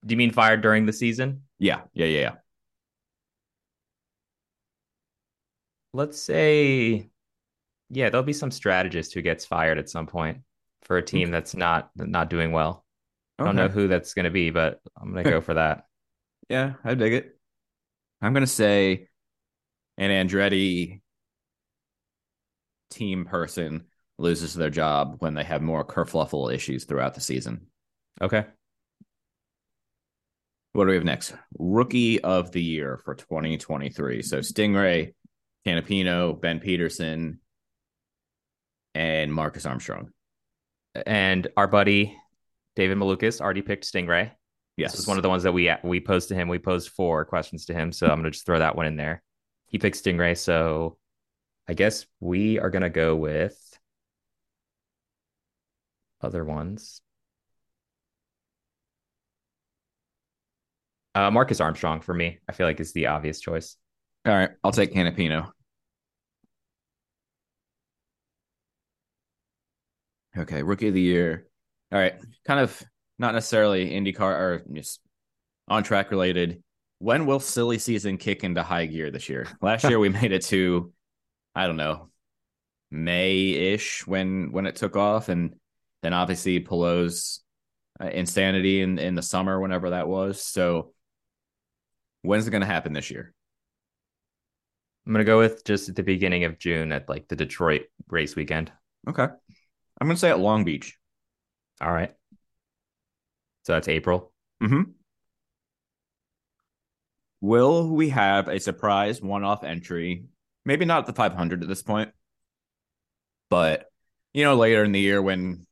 Do 0.06 0.14
you 0.14 0.18
mean 0.18 0.32
fired 0.32 0.62
during 0.62 0.86
the 0.86 0.92
season? 0.92 1.44
Yeah, 1.58 1.82
yeah, 1.94 2.08
yeah, 2.08 2.20
yeah. 2.20 2.32
Let's 5.96 6.22
say, 6.22 7.10
yeah, 7.90 8.10
there'll 8.10 8.24
be 8.24 8.34
some 8.34 8.52
strategist 8.52 9.14
who 9.14 9.22
gets 9.22 9.46
fired 9.46 9.78
at 9.78 9.90
some 9.90 10.08
point 10.08 10.40
for 10.84 10.98
a 10.98 11.02
team 11.02 11.32
that's 11.32 11.56
not 11.56 11.90
not 11.96 12.30
doing 12.30 12.52
well. 12.52 12.86
I 13.40 13.46
don't 13.46 13.56
know 13.56 13.68
who 13.68 13.88
that's 13.88 14.14
going 14.14 14.26
to 14.26 14.32
be, 14.32 14.50
but 14.50 14.80
I'm 15.00 15.12
going 15.12 15.24
to 15.24 15.30
go 15.30 15.42
for 15.42 15.54
that. 15.56 15.86
Yeah, 16.50 16.74
I 16.84 16.94
dig 16.94 17.14
it. 17.14 17.36
I'm 18.22 18.34
gonna 18.34 18.48
say 18.48 19.08
an 19.98 20.10
Andretti 20.10 21.02
team 22.90 23.26
person 23.26 23.86
loses 24.18 24.54
their 24.54 24.70
job 24.70 25.18
when 25.20 25.34
they 25.34 25.44
have 25.44 25.62
more 25.62 25.86
kerfluffle 25.86 26.54
issues 26.54 26.86
throughout 26.86 27.14
the 27.14 27.22
season. 27.22 27.68
Okay. 28.22 28.46
What 30.74 30.86
do 30.86 30.90
we 30.90 30.96
have 30.96 31.04
next? 31.04 31.34
Rookie 31.58 32.22
of 32.22 32.52
the 32.52 32.62
year 32.62 33.00
for 33.04 33.16
2023. 33.16 34.22
So 34.22 34.42
Sting 34.42 34.74
Ray, 34.74 35.14
Canapino, 35.66 36.40
Ben 36.40 36.60
Pedersen, 36.60 37.40
and 38.94 39.34
Marcus 39.34 39.66
Armstrong. 39.66 40.10
And 41.06 41.48
our 41.58 41.68
buddy 41.68 42.16
David 42.76 42.98
Malukas 42.98 43.42
already 43.42 43.62
picked 43.62 43.86
Sting 43.86 44.08
Ray. 44.08 44.32
Yes. 44.78 44.92
This 44.92 45.02
was 45.02 45.08
one 45.08 45.18
of 45.18 45.24
the 45.24 45.30
ones 45.30 45.44
that 45.44 45.54
we 45.54 45.72
we 45.84 46.00
posed 46.02 46.30
to 46.30 46.36
him. 46.36 46.48
We 46.48 46.60
posed 46.60 46.90
four 46.90 47.24
questions 47.26 47.66
to 47.66 47.74
him, 47.74 47.92
so 47.92 48.08
I'm 48.08 48.20
gonna 48.20 48.32
just 48.32 48.46
throw 48.46 48.60
that 48.60 48.76
one 48.76 48.86
in 48.86 48.98
there. 48.98 49.24
He 49.68 49.78
picked 49.78 49.98
Sting 49.98 50.18
Ray, 50.18 50.36
so 50.36 50.98
I 51.68 51.74
guess 51.74 52.06
we 52.20 52.60
are 52.60 52.70
gonna 52.70 52.90
go 52.90 53.16
with 53.16 53.58
other 56.22 56.44
ones. 56.44 57.02
Uh, 61.14 61.32
Marcus 61.32 61.62
Armstrong 61.62 62.02
for 62.02 62.14
me, 62.14 62.40
I 62.50 62.52
feel 62.52 62.68
like 62.68 62.82
is 62.82 62.92
the 62.92 63.08
obvious 63.08 63.40
choice. 63.40 63.78
All 64.26 64.34
right, 64.34 64.50
I'll 64.64 64.74
take 64.74 64.94
Canapino. 64.94 65.52
Okay, 70.38 70.64
rookie 70.64 70.90
of 70.90 70.94
the 70.94 71.02
year. 71.02 71.48
All 71.92 72.00
right, 72.00 72.16
kind 72.46 72.60
of 72.60 72.82
not 73.20 73.34
necessarily 73.34 73.92
IndyCar 73.92 74.22
or 74.22 74.64
just 74.74 75.00
on 75.68 75.84
track 75.84 76.12
related. 76.12 76.62
When 77.00 77.26
will 77.26 77.40
silly 77.40 77.78
season 77.78 78.18
kick 78.18 78.44
into 78.44 78.64
high 78.64 78.86
gear 78.86 79.12
this 79.12 79.30
year? 79.30 79.48
Last 79.62 79.84
year 79.84 80.00
we 80.00 80.10
made 80.22 80.32
it 80.32 80.44
to, 80.46 80.92
I 81.54 81.68
don't 81.68 81.78
know, 81.78 82.10
May 82.92 83.74
ish 83.74 84.06
when 84.06 84.52
when 84.52 84.66
it 84.68 84.76
took 84.76 84.96
off, 84.96 85.28
and 85.28 85.56
then 86.02 86.14
obviously 86.14 86.60
Palou's 86.60 87.42
uh, 88.00 88.08
insanity 88.08 88.82
in 88.82 89.00
in 89.00 89.16
the 89.16 89.22
summer, 89.22 89.60
whenever 89.60 89.90
that 89.90 90.08
was. 90.08 90.42
So, 90.42 90.94
when's 92.22 92.48
it 92.48 92.52
going 92.52 92.62
to 92.62 92.68
happen 92.68 92.94
this 92.94 93.10
year? 93.10 93.34
I'm 95.06 95.14
gonna 95.14 95.24
go 95.24 95.40
with 95.40 95.66
just 95.66 95.90
at 95.90 95.96
the 95.96 96.04
beginning 96.04 96.46
of 96.46 96.58
June 96.58 96.92
at 96.92 97.10
like 97.10 97.28
the 97.28 97.36
Detroit 97.36 97.84
race 98.08 98.36
weekend. 98.36 98.72
Okay, 99.08 99.28
I'm 100.00 100.08
going 100.08 100.16
to 100.16 100.20
say 100.20 100.30
at 100.30 100.40
Long 100.40 100.64
Beach. 100.64 100.98
All 101.82 101.92
right. 101.92 102.14
So 103.64 103.74
that's 103.74 103.88
April. 103.88 104.32
Mm-hmm. 104.62 104.92
Will 107.42 107.90
we 107.90 108.10
have 108.10 108.48
a 108.48 108.60
surprise 108.60 109.22
one-off 109.22 109.64
entry? 109.64 110.26
Maybe 110.66 110.86
not 110.86 111.00
at 111.00 111.06
the 111.06 111.14
500 111.14 111.62
at 111.62 111.70
this 111.70 111.84
point, 111.84 112.12
but 113.50 113.86
you 114.34 114.44
know, 114.44 114.56
later 114.56 114.84
in 114.84 114.92
the 114.92 115.00
year 115.00 115.22
when 115.22 115.66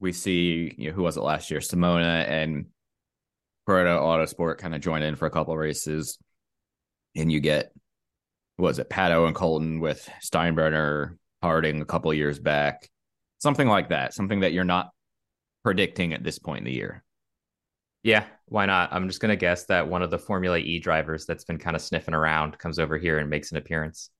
we 0.00 0.12
see 0.12 0.74
you 0.76 0.88
know, 0.88 0.94
who 0.94 1.02
was 1.02 1.16
it 1.16 1.22
last 1.22 1.50
year, 1.50 1.60
Simona 1.60 2.28
and 2.28 2.66
Paretta 3.68 4.00
Autosport 4.00 4.58
kind 4.58 4.74
of 4.74 4.80
join 4.80 5.02
in 5.02 5.16
for 5.16 5.26
a 5.26 5.30
couple 5.30 5.56
races, 5.56 6.18
and 7.14 7.30
you 7.30 7.40
get 7.40 7.72
what 8.56 8.68
was 8.68 8.78
it 8.78 8.90
Pato 8.90 9.26
and 9.26 9.34
Colton 9.34 9.80
with 9.80 10.08
Steinbrenner, 10.24 11.16
Harding 11.42 11.80
a 11.80 11.86
couple 11.86 12.12
years 12.12 12.38
back, 12.38 12.88
something 13.38 13.68
like 13.68 13.90
that, 13.90 14.14
something 14.14 14.40
that 14.40 14.52
you're 14.52 14.64
not 14.64 14.90
predicting 15.62 16.12
at 16.12 16.22
this 16.22 16.38
point 16.38 16.60
in 16.60 16.64
the 16.64 16.72
year. 16.72 17.04
Yeah, 18.02 18.24
why 18.46 18.66
not? 18.66 18.92
I'm 18.92 19.08
just 19.08 19.20
gonna 19.20 19.36
guess 19.36 19.64
that 19.64 19.88
one 19.88 20.02
of 20.02 20.10
the 20.10 20.18
Formula 20.18 20.58
E 20.58 20.78
drivers 20.78 21.26
that's 21.26 21.44
been 21.44 21.58
kind 21.58 21.74
of 21.74 21.82
sniffing 21.82 22.14
around 22.14 22.58
comes 22.58 22.78
over 22.78 22.96
here 22.98 23.18
and 23.18 23.28
makes 23.28 23.50
an 23.50 23.58
appearance. 23.58 24.10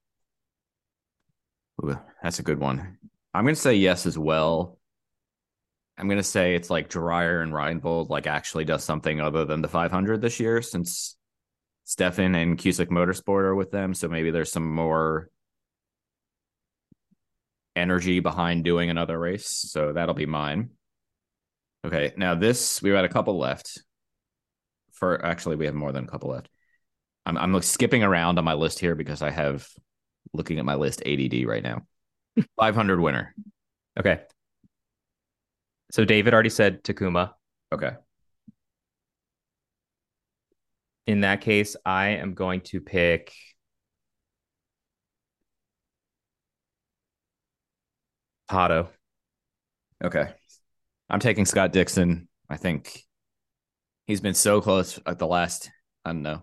Ooh, 1.85 1.97
that's 2.23 2.39
a 2.39 2.43
good 2.43 2.59
one. 2.59 2.99
I'm 3.33 3.45
gonna 3.45 3.55
say 3.55 3.75
yes 3.75 4.07
as 4.07 4.19
well. 4.19 4.79
I'm 5.99 6.09
gonna 6.09 6.23
say 6.23 6.55
it's 6.55 6.71
like 6.71 6.89
Dreyer 6.89 7.43
and 7.43 7.53
Reinbold 7.53 8.09
like 8.09 8.27
actually 8.27 8.65
does 8.65 8.83
something 8.83 9.21
other 9.21 9.45
than 9.45 9.63
the 9.63 9.69
500 9.69 10.21
this 10.21 10.41
year 10.41 10.63
since 10.63 11.17
Stefan 11.85 12.35
and 12.35 12.59
Cusick 12.59 12.89
Motorsport 12.89 13.45
are 13.45 13.55
with 13.55 13.71
them. 13.71 13.95
So 13.95 14.09
maybe 14.09 14.31
there's 14.33 14.51
some 14.51 14.75
more 14.75 15.31
energy 17.77 18.21
behind 18.21 18.65
doing 18.65 18.91
another 18.91 19.19
race. 19.19 19.49
So 19.49 19.93
that'll 19.93 20.15
be 20.15 20.27
mine. 20.27 20.71
Okay, 21.85 22.13
now 22.17 22.35
this 22.35 22.83
we 22.83 22.91
had 22.91 23.05
a 23.05 23.09
couple 23.09 23.39
left. 23.39 23.83
For 24.93 25.25
actually, 25.25 25.57
we 25.57 25.67
have 25.67 25.75
more 25.75 25.93
than 25.93 26.05
a 26.05 26.09
couple 26.09 26.31
left. 26.31 26.49
I'm 27.27 27.37
I'm 27.37 27.53
like 27.53 27.63
skipping 27.63 28.03
around 28.03 28.39
on 28.39 28.45
my 28.45 28.55
list 28.55 28.79
here 28.79 28.95
because 28.95 29.23
I 29.23 29.31
have 29.31 29.69
looking 30.33 30.59
at 30.59 30.65
my 30.65 30.75
list 30.75 31.03
ADD 31.07 31.47
right 31.47 31.63
now. 31.63 31.83
500 32.57 33.01
winner. 33.01 33.35
Okay. 33.99 34.21
So 35.93 36.05
David 36.05 36.35
already 36.35 36.51
said 36.51 36.83
Takuma. 36.83 37.33
Okay. 37.73 37.93
In 41.07 41.21
that 41.21 41.41
case, 41.41 41.77
I 41.85 42.09
am 42.09 42.35
going 42.35 42.63
to 42.63 42.81
pick 42.81 43.33
Pato. 48.51 48.89
Okay. 50.03 50.29
I'm 51.09 51.21
taking 51.21 51.45
Scott 51.47 51.73
Dixon. 51.73 52.29
I 52.49 52.57
think 52.57 53.03
he's 54.07 54.21
been 54.21 54.35
so 54.35 54.61
close 54.61 54.99
at 55.07 55.19
the 55.19 55.27
last, 55.27 55.71
I 56.05 56.11
don't 56.13 56.23
know, 56.23 56.43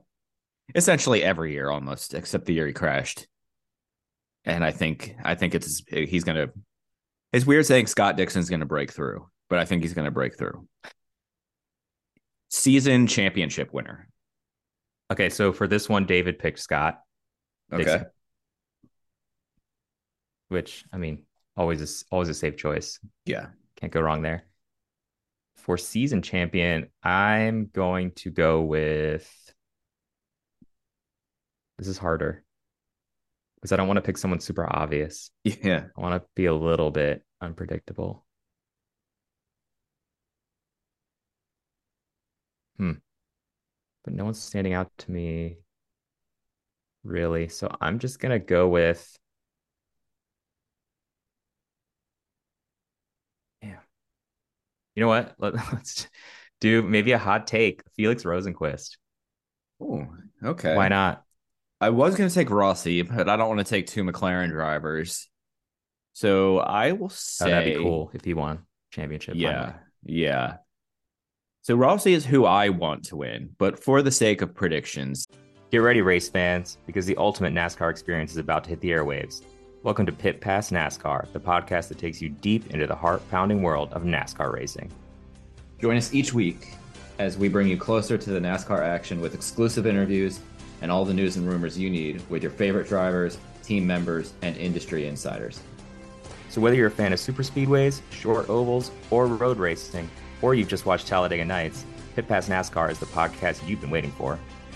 essentially 0.76 1.24
every 1.24 1.54
year 1.54 1.70
almost, 1.70 2.14
except 2.14 2.46
the 2.46 2.54
year 2.54 2.68
he 2.68 2.74
crashed. 2.74 3.28
And 4.46 4.64
I 4.64 4.72
think 4.72 5.16
I 5.24 5.36
think 5.36 5.56
it's 5.56 5.82
he's 5.88 6.26
gonna 6.26 6.48
it's 7.32 7.46
weird 7.46 7.66
saying 7.66 7.88
Scott 7.88 8.18
Dixon's 8.18 8.50
gonna 8.50 8.66
break 8.66 8.92
through, 8.92 9.30
but 9.50 9.60
I 9.60 9.66
think 9.66 9.82
he's 9.84 9.94
gonna 9.94 10.12
break 10.12 10.38
through. 10.38 10.68
Season 12.50 13.08
championship 13.08 13.74
winner. 13.74 14.10
Okay, 15.12 15.30
so 15.30 15.54
for 15.54 15.68
this 15.68 15.88
one, 15.88 16.06
David 16.06 16.40
picked 16.40 16.60
Scott, 16.60 17.00
Okay. 17.72 17.84
Dixon. 17.84 18.06
which 20.50 20.84
I 20.92 20.98
mean, 20.98 21.24
always 21.56 21.82
a, 21.82 22.06
always 22.14 22.30
a 22.30 22.34
safe 22.34 22.58
choice. 22.58 23.00
Yeah. 23.26 23.48
Can't 23.76 23.92
go 23.92 24.02
wrong 24.02 24.22
there. 24.22 24.46
For 25.56 25.78
season 25.78 26.22
champion, 26.22 26.88
I'm 27.04 27.68
going 27.74 28.12
to 28.12 28.32
go 28.32 28.62
with 28.62 29.30
This 31.78 31.88
is 31.88 31.98
harder 31.98 32.44
because 33.56 33.72
I 33.72 33.78
don't 33.78 33.88
want 33.88 33.98
to 33.98 34.02
pick 34.02 34.18
someone 34.18 34.40
super 34.40 34.66
obvious. 34.66 35.32
Yeah. 35.44 35.86
I 35.98 36.02
want 36.02 36.22
to 36.22 36.28
be 36.36 36.46
a 36.46 36.54
little 36.54 36.92
bit 36.92 37.24
unpredictable. 37.42 38.26
Hmm. 42.78 42.94
But 44.04 44.14
no 44.14 44.26
one's 44.26 44.42
standing 44.42 44.74
out 44.74 44.92
to 45.00 45.12
me 45.12 45.58
really. 47.04 47.48
So 47.50 47.74
I'm 47.82 48.00
just 48.00 48.20
gonna 48.20 48.40
go 48.40 48.68
with 48.68 49.18
You 54.96 55.02
know 55.02 55.08
what? 55.08 55.36
Let, 55.40 55.56
us 55.74 56.08
do 56.62 56.82
maybe 56.82 57.12
a 57.12 57.18
hot 57.18 57.48
take. 57.48 57.82
Felix 57.96 58.24
Rosenqvist. 58.24 58.98
Oh, 59.82 60.08
okay. 60.44 60.76
Why 60.76 60.88
not? 60.88 61.24
I 61.82 61.90
was 61.90 62.16
going 62.16 62.30
to 62.30 62.36
take 62.36 62.50
Rossi, 62.50 63.02
but 63.02 63.28
I 63.28 63.36
don't 63.36 63.50
want 63.50 63.60
to 63.60 63.66
take 63.66 63.88
two 63.88 64.04
McLaren 64.04 64.50
drivers. 64.50 65.28
So 66.14 66.60
I 66.60 66.94
will 66.94 67.10
say 67.10 67.46
Oh, 67.46 67.50
that'd 67.50 67.78
be 67.78 67.84
cool 67.84 68.12
if 68.14 68.24
he 68.24 68.34
won 68.34 68.66
championship. 68.92 69.36
Yeah. 69.36 69.52
finally. 69.52 69.80
Yeah. 70.06 70.58
So 71.64 71.76
Rossi 71.76 72.14
is 72.14 72.26
who 72.26 72.46
I 72.46 72.70
want 72.70 73.06
to 73.06 73.16
win, 73.16 73.50
but 73.58 73.84
for 73.84 74.02
the 74.02 74.12
sake 74.12 74.42
of 74.42 74.54
predictions, 74.54 75.28
Get 75.74 75.80
ready, 75.80 76.04
race 76.04 76.30
fans, 76.30 76.78
because 76.86 77.08
the 77.08 77.18
ultimate 77.18 77.52
NASCAR 77.52 77.90
experience 77.90 78.30
is 78.30 78.38
about 78.38 78.64
to 78.66 78.70
hit 78.70 78.80
the 78.80 78.92
airwaves. 78.92 79.42
Welcome 79.84 80.06
to 80.06 80.14
Pit 80.14 80.40
Pass 80.40 80.72
NASCAR, 80.72 81.30
the 81.34 81.42
podcast 81.42 81.90
that 81.90 81.98
takes 81.98 82.22
you 82.22 82.30
deep 82.30 82.72
into 82.72 82.88
the 82.88 82.96
heart 82.96 83.22
pounding 83.30 83.62
world 83.62 83.92
of 83.92 84.04
NASCAR 84.04 84.54
racing. 84.54 84.90
join 85.82 85.98
us 85.98 86.14
each 86.14 86.34
week 86.34 86.76
as 87.20 87.38
we 87.38 87.50
bring 87.50 87.68
you 87.68 87.76
closer 87.76 88.18
to 88.18 88.30
the 88.30 88.40
NASCAR 88.40 88.80
action 88.80 89.20
with 89.20 89.34
exclusive 89.34 89.86
interviews 89.86 90.40
and 90.82 90.90
all 90.90 91.04
the 91.04 91.14
news 91.14 91.36
and 91.36 91.46
rumors 91.46 91.78
you 91.78 91.90
need 91.90 92.22
with 92.30 92.42
your 92.42 92.52
favorite 92.54 92.88
drivers, 92.88 93.38
team 93.62 93.86
members, 93.86 94.32
and 94.42 94.56
industry 94.56 95.06
insiders. 95.06 95.60
So, 96.48 96.62
whether 96.62 96.78
you're 96.78 96.88
a 96.88 96.92
fan 96.92 97.12
of 97.12 97.20
super 97.20 97.44
speedways, 97.44 98.00
short 98.10 98.50
ovals, 98.50 98.90
or 99.12 99.28
road 99.28 99.58
racing, 99.58 100.10
or 100.42 100.56
you've 100.56 100.70
just 100.70 100.86
watched 100.86 101.08
Talladega 101.08 101.44
Nights, 101.44 101.84
Pit 102.16 102.30
Pass 102.30 102.48
NASCAR 102.48 102.90
is 102.90 103.00
the 103.00 103.06
podcast 103.08 103.68
you've 103.68 103.82
been 103.82 103.92
waiting 103.92 104.14
for. 104.14 104.40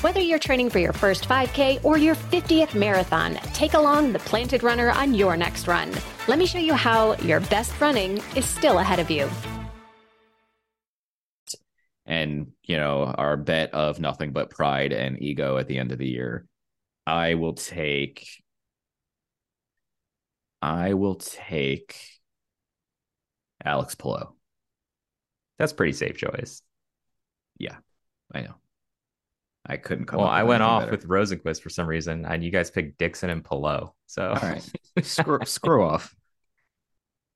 Whether 0.00 0.20
you're 0.20 0.38
training 0.38 0.70
for 0.70 0.78
your 0.78 0.92
first 0.92 1.28
5K 1.28 1.84
or 1.84 1.98
your 1.98 2.14
50th 2.14 2.72
marathon, 2.78 3.34
take 3.52 3.74
along 3.74 4.12
the 4.12 4.20
Planted 4.20 4.62
Runner 4.62 4.92
on 4.92 5.12
your 5.12 5.36
next 5.36 5.66
run. 5.66 5.90
Let 6.28 6.38
me 6.38 6.46
show 6.46 6.60
you 6.60 6.74
how 6.74 7.16
your 7.16 7.40
best 7.40 7.80
running 7.80 8.22
is 8.36 8.44
still 8.44 8.78
ahead 8.78 9.00
of 9.00 9.10
you. 9.10 9.28
And, 12.06 12.52
you 12.62 12.76
know, 12.76 13.06
our 13.06 13.36
bet 13.36 13.74
of 13.74 13.98
nothing 13.98 14.30
but 14.30 14.50
pride 14.50 14.92
and 14.92 15.20
ego 15.20 15.56
at 15.56 15.66
the 15.66 15.78
end 15.78 15.90
of 15.90 15.98
the 15.98 16.06
year. 16.06 16.46
I 17.04 17.34
will 17.34 17.54
take 17.54 18.28
I 20.62 20.94
will 20.94 21.16
take 21.16 21.98
Alex 23.64 23.96
Palou. 23.96 24.32
That's 25.58 25.72
pretty 25.72 25.92
safe 25.92 26.18
choice. 26.18 26.62
Yeah, 27.58 27.78
I 28.32 28.42
know. 28.42 28.54
I 29.68 29.76
couldn't 29.76 30.06
come 30.06 30.20
Well, 30.20 30.28
I 30.28 30.42
went 30.44 30.62
off 30.62 30.82
better. 30.82 30.92
with 30.92 31.06
Rosenqvist 31.06 31.60
for 31.60 31.68
some 31.68 31.86
reason, 31.86 32.24
and 32.24 32.42
you 32.42 32.50
guys 32.50 32.70
picked 32.70 32.98
Dixon 32.98 33.28
and 33.30 33.44
Palou. 33.44 33.92
So, 34.06 34.28
All 34.30 34.48
right. 34.48 34.62
screw, 35.02 35.40
screw 35.44 35.84
off. 35.84 36.14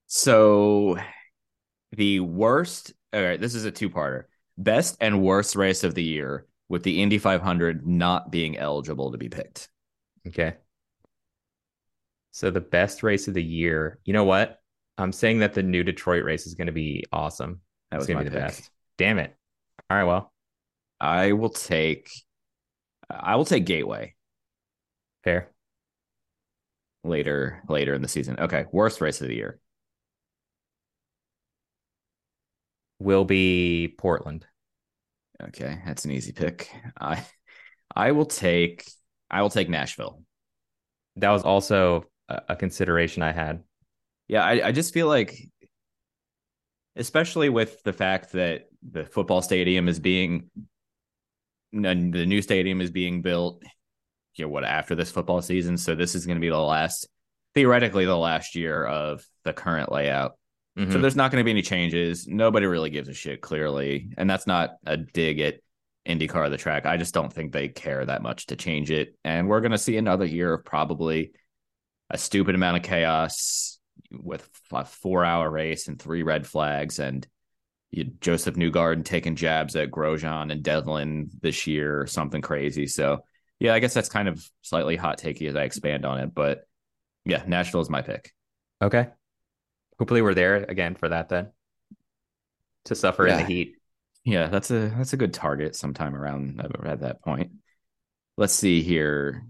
So 0.07 0.97
the 1.91 2.19
worst, 2.19 2.93
all 3.13 3.21
right, 3.21 3.39
this 3.39 3.55
is 3.55 3.65
a 3.65 3.71
two-parter. 3.71 4.23
Best 4.57 4.97
and 5.01 5.21
worst 5.23 5.55
race 5.55 5.83
of 5.83 5.95
the 5.95 6.03
year 6.03 6.45
with 6.69 6.83
the 6.83 7.01
Indy 7.01 7.17
500 7.17 7.85
not 7.87 8.31
being 8.31 8.57
eligible 8.57 9.11
to 9.11 9.17
be 9.17 9.29
picked. 9.29 9.69
okay. 10.27 10.55
So, 12.31 12.49
the 12.49 12.61
best 12.61 13.03
race 13.03 13.27
of 13.27 13.35
the 13.35 13.43
year, 13.43 13.99
you 14.05 14.13
know 14.13 14.23
what? 14.23 14.59
I'm 14.97 15.11
saying 15.11 15.39
that 15.39 15.53
the 15.53 15.61
new 15.61 15.83
Detroit 15.83 16.23
race 16.23 16.47
is 16.47 16.55
going 16.55 16.65
to 16.65 16.73
be 16.73 17.03
awesome. 17.11 17.61
That 17.91 17.97
was 17.97 18.07
going 18.07 18.17
to 18.17 18.23
be 18.23 18.29
the 18.31 18.37
pick. 18.41 18.47
best. 18.47 18.69
Damn 18.97 19.19
it. 19.19 19.35
All 19.89 19.97
right. 19.97 20.03
Well, 20.03 20.33
I 20.99 21.33
will 21.33 21.51
take 21.51 22.09
I 23.19 23.35
will 23.35 23.45
take 23.45 23.65
Gateway 23.65 24.15
fair. 25.23 25.49
later 27.03 27.63
later 27.69 27.93
in 27.93 28.01
the 28.01 28.07
season. 28.07 28.37
Okay, 28.39 28.65
worst 28.71 29.01
race 29.01 29.21
of 29.21 29.27
the 29.27 29.35
year. 29.35 29.59
Will 32.99 33.25
be 33.25 33.93
Portland. 33.97 34.45
Okay, 35.41 35.81
that's 35.85 36.05
an 36.05 36.11
easy 36.11 36.31
pick. 36.31 36.71
I 36.99 37.25
I 37.95 38.11
will 38.11 38.25
take 38.25 38.85
I 39.29 39.41
will 39.41 39.49
take 39.49 39.69
Nashville. 39.69 40.21
That 41.17 41.31
was 41.31 41.43
also 41.43 42.05
a, 42.29 42.55
consideration 42.55 43.21
I 43.21 43.31
had. 43.31 43.63
Yeah, 44.27 44.43
I, 44.43 44.67
I 44.67 44.71
just 44.71 44.93
feel 44.93 45.07
like, 45.07 45.37
especially 46.95 47.49
with 47.49 47.83
the 47.83 47.93
fact 47.93 48.31
that 48.33 48.67
the 48.89 49.05
football 49.05 49.41
stadium 49.41 49.87
is 49.87 49.99
being, 49.99 50.49
the 51.81 52.25
new 52.25 52.41
stadium 52.41 52.79
is 52.81 52.91
being 52.91 53.21
built, 53.21 53.61
you 54.35 54.45
know, 54.45 54.49
what 54.49 54.63
after 54.63 54.95
this 54.95 55.11
football 55.11 55.41
season. 55.41 55.77
So 55.77 55.95
this 55.95 56.15
is 56.15 56.25
going 56.25 56.37
to 56.37 56.41
be 56.41 56.49
the 56.49 56.57
last, 56.57 57.07
theoretically, 57.55 58.05
the 58.05 58.17
last 58.17 58.55
year 58.55 58.85
of 58.85 59.25
the 59.43 59.53
current 59.53 59.91
layout. 59.91 60.37
So 60.77 60.85
Mhm. 60.85 61.01
there's 61.01 61.15
not 61.15 61.31
going 61.31 61.41
to 61.41 61.45
be 61.45 61.51
any 61.51 61.61
changes. 61.61 62.27
Nobody 62.27 62.65
really 62.65 62.89
gives 62.89 63.09
a 63.09 63.13
shit, 63.13 63.41
clearly, 63.41 64.09
and 64.17 64.29
that's 64.29 64.47
not 64.47 64.77
a 64.85 64.97
dig 64.97 65.39
at 65.39 65.55
IndyCar 66.07 66.49
the 66.49 66.57
track. 66.57 66.85
I 66.85 66.97
just 66.97 67.13
don't 67.13 67.31
think 67.31 67.51
they 67.51 67.67
care 67.67 68.03
that 68.05 68.23
much 68.23 68.47
to 68.47 68.55
change 68.55 68.89
it, 68.89 69.15
and 69.23 69.47
we're 69.47 69.61
going 69.61 69.71
to 69.71 69.77
see 69.77 69.97
another 69.97 70.25
year 70.25 70.53
of 70.53 70.65
probably 70.65 71.31
a 72.09 72.17
stupid 72.17 72.55
amount 72.55 72.77
of 72.77 72.83
chaos 72.83 73.79
with 74.11 74.49
a 74.71 74.83
four-hour 74.83 75.49
race 75.49 75.87
and 75.87 75.99
three 76.01 76.23
red 76.23 76.47
flags, 76.47 76.97
and 76.99 77.27
Josef 78.19 78.55
Newgarden 78.55 79.05
taking 79.05 79.35
jabs 79.35 79.75
at 79.75 79.91
Grosjean 79.91 80.51
and 80.51 80.63
Devlin 80.63 81.29
this 81.41 81.67
year, 81.67 82.01
or 82.01 82.07
something 82.07 82.41
crazy. 82.41 82.87
So 82.87 83.23
yeah, 83.59 83.73
I 83.73 83.79
guess 83.79 83.93
that's 83.93 84.09
kind 84.09 84.27
of 84.27 84.43
slightly 84.61 84.95
hot 84.95 85.19
takey 85.19 85.47
as 85.47 85.55
I 85.55 85.63
expand 85.63 86.05
on 86.05 86.19
it, 86.19 86.33
but 86.33 86.67
yeah, 87.25 87.43
Nashville 87.47 87.81
is 87.81 87.89
my 87.89 88.01
pick. 88.01 88.33
Okay. 88.81 89.07
Hopefully 89.99 90.21
we're 90.21 90.33
there 90.33 90.55
again 90.55 90.95
for 90.95 91.09
that 91.09 91.29
then. 91.29 91.51
To 92.85 92.95
suffer 92.95 93.27
in 93.27 93.37
the 93.37 93.45
heat. 93.45 93.75
Yeah, 94.25 94.47
that's 94.47 94.71
a 94.71 94.89
that's 94.89 95.13
a 95.13 95.17
good 95.17 95.33
target 95.33 95.75
sometime 95.75 96.15
around 96.15 96.59
uh, 96.59 96.87
at 96.87 97.01
that 97.01 97.21
point. 97.21 97.51
Let's 98.37 98.53
see 98.53 98.81
here. 98.81 99.45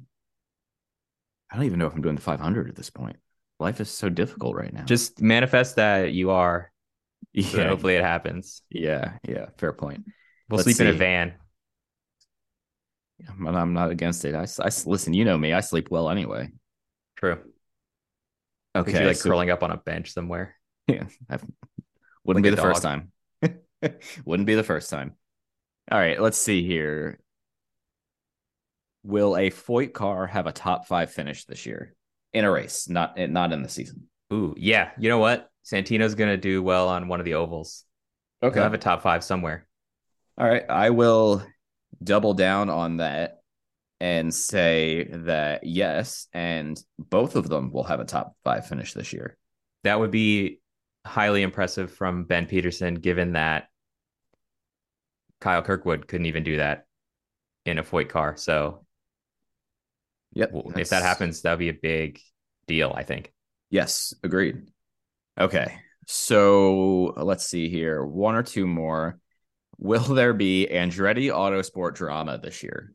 I 1.51 1.55
don't 1.55 1.65
even 1.65 1.79
know 1.79 1.87
if 1.87 1.93
I'm 1.93 2.01
doing 2.01 2.15
the 2.15 2.21
500 2.21 2.69
at 2.69 2.75
this 2.75 2.89
point. 2.89 3.17
Life 3.59 3.79
is 3.79 3.89
so 3.89 4.09
difficult 4.09 4.55
right 4.55 4.73
now. 4.73 4.83
Just 4.83 5.21
manifest 5.21 5.77
that 5.77 6.13
you 6.13 6.31
are. 6.31 6.71
So 7.39 7.57
yeah, 7.57 7.67
hopefully 7.67 7.95
it 7.95 8.03
happens. 8.03 8.61
yeah, 8.69 9.17
yeah. 9.27 9.47
Fair 9.57 9.73
point. 9.73 10.05
We'll 10.49 10.57
Let's 10.57 10.63
sleep 10.65 10.79
in 10.87 10.93
a 10.93 10.97
van. 10.97 11.33
I'm, 13.27 13.47
I'm 13.47 13.73
not 13.73 13.91
against 13.91 14.25
it. 14.25 14.35
I, 14.35 14.45
I 14.59 14.69
listen. 14.85 15.13
You 15.13 15.25
know 15.25 15.37
me. 15.37 15.53
I 15.53 15.61
sleep 15.61 15.89
well 15.89 16.09
anyway. 16.09 16.49
True. 17.17 17.39
Okay, 18.75 18.91
Okay. 18.91 19.01
You 19.01 19.07
like 19.07 19.15
so- 19.17 19.29
curling 19.29 19.49
up 19.49 19.63
on 19.63 19.71
a 19.71 19.77
bench 19.77 20.11
somewhere. 20.11 20.55
Yeah, 20.85 21.05
I've, 21.29 21.41
wouldn't 22.25 22.43
Like 22.45 22.51
be 22.51 22.55
the 22.57 22.61
first 22.61 22.81
time. 22.81 23.13
wouldn't 24.25 24.47
be 24.47 24.55
the 24.55 24.63
first 24.63 24.89
time. 24.89 25.13
All 25.89 25.97
right, 25.97 26.19
let's 26.19 26.37
see 26.37 26.67
here. 26.67 27.19
Will 29.03 29.37
a 29.37 29.49
Foyt 29.49 29.93
car 29.93 30.27
have 30.27 30.45
a 30.45 30.51
top 30.51 30.85
five 30.87 31.09
finish 31.09 31.45
this 31.45 31.65
year 31.65 31.93
in 32.33 32.43
a 32.43 32.51
race, 32.51 32.89
not 32.89 33.17
not 33.17 33.53
in 33.53 33.63
the 33.63 33.69
season? 33.69 34.09
Ooh, 34.33 34.53
yeah. 34.57 34.91
You 34.97 35.07
know 35.07 35.19
what? 35.19 35.49
Santino's 35.65 36.15
gonna 36.15 36.37
do 36.37 36.61
well 36.61 36.89
on 36.89 37.07
one 37.07 37.19
of 37.19 37.25
the 37.25 37.35
ovals. 37.35 37.85
Okay. 38.41 38.55
He'll 38.55 38.63
have 38.63 38.73
a 38.73 38.77
top 38.77 39.01
five 39.01 39.23
somewhere. 39.23 39.67
All 40.37 40.47
right, 40.47 40.63
I 40.69 40.89
will 40.89 41.45
double 42.03 42.33
down 42.33 42.69
on 42.69 42.97
that 42.97 43.41
and 43.99 44.33
say 44.33 45.05
that 45.09 45.63
yes, 45.63 46.27
and 46.33 46.77
both 46.99 47.35
of 47.35 47.47
them 47.47 47.71
will 47.71 47.83
have 47.83 47.99
a 48.01 48.05
top 48.05 48.35
five 48.43 48.67
finish 48.67 48.93
this 48.93 49.13
year. 49.13 49.37
That 49.83 49.99
would 49.99 50.11
be 50.11 50.59
highly 51.05 51.41
impressive 51.43 51.91
from 51.93 52.25
Ben 52.25 52.47
Pedersen, 52.47 52.95
given 52.95 53.33
that 53.33 53.69
Kyle 55.39 55.61
Kirkwood 55.61 56.07
couldn't 56.07 56.25
even 56.25 56.43
do 56.43 56.57
that 56.57 56.85
in 57.65 57.77
a 57.77 57.83
Foyt 57.83 58.09
car. 58.09 58.35
So 58.35 58.85
Yep. 60.33 60.51
if 60.53 60.65
that's- 60.65 60.89
that 60.89 61.03
happens, 61.03 61.41
that'd 61.43 61.59
be 61.59 61.69
a 61.69 61.73
big 61.73 62.19
deal, 62.67 62.91
I 62.95 63.03
think. 63.03 63.31
Yes, 63.69 64.13
agreed. 64.23 64.72
Okay, 65.39 65.75
so 66.07 67.13
let's 67.17 67.47
see 67.47 67.69
here. 67.69 68.05
One 68.05 68.35
or 68.35 68.43
two 68.43 68.67
more. 68.67 69.19
Will 69.77 70.03
there 70.03 70.33
be 70.33 70.67
Andretti 70.71 71.31
Autosport 71.31 71.95
drama 71.95 72.37
this 72.37 72.63
year? 72.63 72.93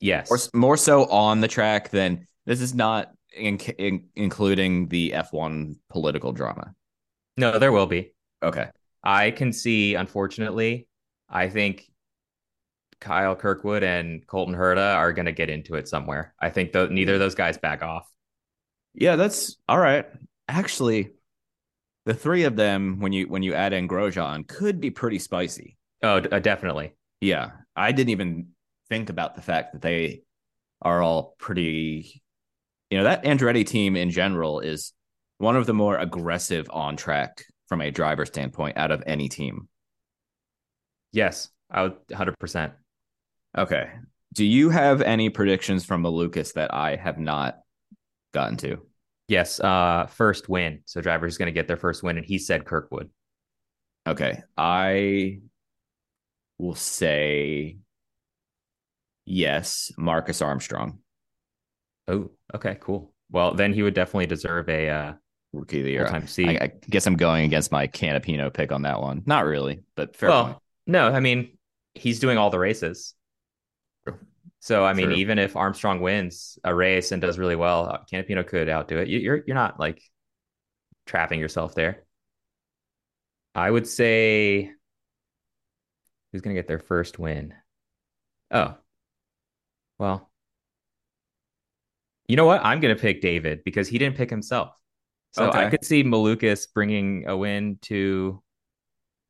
Yes. 0.00 0.30
Or 0.30 0.38
more 0.58 0.76
so 0.76 1.06
on 1.06 1.40
the 1.40 1.48
track 1.48 1.90
than 1.90 2.26
this 2.46 2.60
is 2.60 2.74
not 2.74 3.12
in, 3.36 3.58
in, 3.58 4.08
including 4.16 4.88
the 4.88 5.12
F1 5.14 5.76
political 5.90 6.32
drama. 6.32 6.74
No, 7.36 7.58
there 7.58 7.72
will 7.72 7.86
be. 7.86 8.12
Okay. 8.42 8.68
I 9.02 9.30
can 9.30 9.52
see, 9.52 9.94
unfortunately, 9.94 10.88
I 11.28 11.48
think 11.48 11.90
Kyle 13.00 13.34
Kirkwood 13.34 13.82
and 13.82 14.26
Colton 14.26 14.54
Herta 14.54 14.94
are 14.96 15.12
going 15.12 15.26
to 15.26 15.32
get 15.32 15.48
into 15.48 15.74
it 15.74 15.88
somewhere. 15.88 16.34
I 16.38 16.50
think 16.50 16.72
though 16.72 16.86
neither 16.86 17.14
of 17.14 17.20
those 17.20 17.34
guys 17.34 17.56
back 17.56 17.82
off. 17.82 18.10
Yeah, 18.94 19.16
that's 19.16 19.56
all 19.68 19.78
right. 19.78 20.06
Actually, 20.50 21.12
the 22.06 22.14
three 22.14 22.42
of 22.42 22.56
them, 22.56 22.98
when 22.98 23.12
you 23.12 23.28
when 23.28 23.44
you 23.44 23.54
add 23.54 23.72
in 23.72 23.86
Grosjean, 23.86 24.46
could 24.48 24.80
be 24.80 24.90
pretty 24.90 25.20
spicy. 25.20 25.76
Oh, 26.02 26.18
d- 26.18 26.28
uh, 26.28 26.40
definitely. 26.40 26.94
Yeah, 27.20 27.50
I 27.76 27.92
didn't 27.92 28.10
even 28.10 28.48
think 28.88 29.10
about 29.10 29.36
the 29.36 29.42
fact 29.42 29.72
that 29.72 29.82
they 29.82 30.22
are 30.82 31.00
all 31.00 31.36
pretty. 31.38 32.22
You 32.90 32.98
know, 32.98 33.04
that 33.04 33.22
Andretti 33.22 33.64
team 33.64 33.94
in 33.94 34.10
general 34.10 34.58
is 34.58 34.92
one 35.38 35.56
of 35.56 35.66
the 35.66 35.74
more 35.74 35.96
aggressive 35.96 36.66
on 36.70 36.96
track 36.96 37.44
from 37.68 37.80
a 37.80 37.92
driver 37.92 38.26
standpoint 38.26 38.76
out 38.76 38.90
of 38.90 39.04
any 39.06 39.28
team. 39.28 39.68
Yes, 41.12 41.48
I 41.70 41.82
would 41.84 41.94
100%. 42.08 42.72
Okay. 43.56 43.90
Do 44.34 44.44
you 44.44 44.70
have 44.70 45.00
any 45.02 45.30
predictions 45.30 45.84
from 45.84 46.02
Malukas 46.02 46.54
that 46.54 46.74
I 46.74 46.96
have 46.96 47.18
not 47.18 47.60
gotten 48.32 48.56
to? 48.58 48.89
Yes, 49.30 49.60
uh 49.60 50.06
first 50.06 50.48
win. 50.48 50.80
So 50.86 51.00
driver's 51.00 51.38
going 51.38 51.46
to 51.46 51.52
get 51.52 51.68
their 51.68 51.76
first 51.76 52.02
win 52.02 52.16
and 52.16 52.26
he 52.26 52.36
said 52.36 52.64
Kirkwood. 52.64 53.10
Okay. 54.04 54.42
I 54.56 55.38
will 56.58 56.74
say 56.74 57.78
yes, 59.24 59.92
Marcus 59.96 60.42
Armstrong, 60.42 60.98
Oh, 62.08 62.30
okay, 62.52 62.76
cool. 62.80 63.12
Well, 63.30 63.54
then 63.54 63.72
he 63.72 63.84
would 63.84 63.94
definitely 63.94 64.26
deserve 64.26 64.68
a 64.68 64.88
uh 64.88 65.12
rookie 65.52 65.78
of 65.78 65.84
the 65.84 65.90
year. 65.92 66.06
I, 66.08 66.64
I 66.64 66.72
guess 66.88 67.06
I'm 67.06 67.16
going 67.16 67.44
against 67.44 67.70
my 67.70 67.86
Canapino 67.86 68.52
pick 68.52 68.72
on 68.72 68.82
that 68.82 69.00
one. 69.00 69.22
Not 69.26 69.44
really, 69.44 69.82
but 69.94 70.16
fair 70.16 70.30
well, 70.30 70.44
point. 70.46 70.58
no, 70.88 71.06
I 71.08 71.20
mean, 71.20 71.56
he's 71.94 72.18
doing 72.18 72.36
all 72.36 72.50
the 72.50 72.58
races. 72.58 73.14
So, 74.60 74.84
I 74.84 74.92
mean, 74.92 75.06
True. 75.06 75.16
even 75.16 75.38
if 75.38 75.56
Armstrong 75.56 76.00
wins 76.00 76.58
a 76.64 76.74
race 76.74 77.12
and 77.12 77.22
does 77.22 77.38
really 77.38 77.56
well, 77.56 77.86
uh, 77.88 77.98
Canapino 78.12 78.46
could 78.46 78.68
outdo 78.68 78.98
it. 78.98 79.08
You- 79.08 79.18
You're 79.20 79.42
you're 79.46 79.54
not 79.54 79.80
like 79.80 80.02
trapping 81.06 81.40
yourself 81.40 81.74
there. 81.74 82.04
I 83.54 83.70
would 83.70 83.86
say 83.86 84.72
who's 86.32 86.40
going 86.40 86.54
to 86.54 86.58
get 86.58 86.68
their 86.68 86.78
first 86.78 87.18
win? 87.18 87.54
Oh, 88.50 88.76
well, 89.98 90.30
you 92.28 92.36
know 92.36 92.46
what? 92.46 92.60
I'm 92.64 92.80
going 92.80 92.94
to 92.94 93.00
pick 93.00 93.20
David 93.20 93.64
because 93.64 93.88
he 93.88 93.98
didn't 93.98 94.16
pick 94.16 94.30
himself. 94.30 94.70
So 95.32 95.52
I 95.52 95.70
could 95.70 95.84
see 95.84 96.02
Malukas 96.02 96.66
bringing 96.72 97.28
a 97.28 97.36
win 97.36 97.78
to 97.82 98.42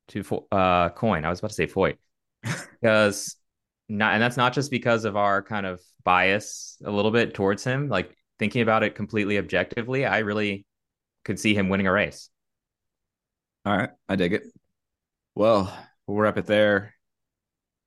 to 0.09 0.47
uh 0.53 0.91
Coyne. 0.91 1.25
I 1.25 1.31
was 1.31 1.39
about 1.41 1.49
to 1.49 1.55
say 1.55 1.67
Foyt 1.67 1.97
because 2.81 3.37
not 3.91 4.15
and 4.15 4.23
that's 4.23 4.37
not 4.37 4.53
just 4.55 4.71
because 4.71 5.05
of 5.05 5.17
our 5.17 5.43
kind 5.43 5.67
of 5.67 5.81
bias 6.05 6.81
a 6.85 6.91
little 6.91 7.11
bit 7.11 7.35
towards 7.35 7.65
him. 7.65 7.89
Like 7.89 8.17
thinking 8.39 8.63
about 8.63 8.83
it 8.83 8.95
completely 8.95 9.37
objectively, 9.37 10.07
I 10.07 10.19
really 10.19 10.65
could 11.25 11.39
see 11.39 11.55
him 11.55 11.69
winning 11.69 11.87
a 11.87 11.93
race. 11.93 12.31
All 13.67 13.77
right, 13.77 13.91
I 14.09 14.17
dig 14.17 14.33
it. 14.33 14.45
Well, 15.35 15.77
we'll 16.07 16.19
wrap 16.19 16.39
it 16.39 16.47
there. 16.47 16.95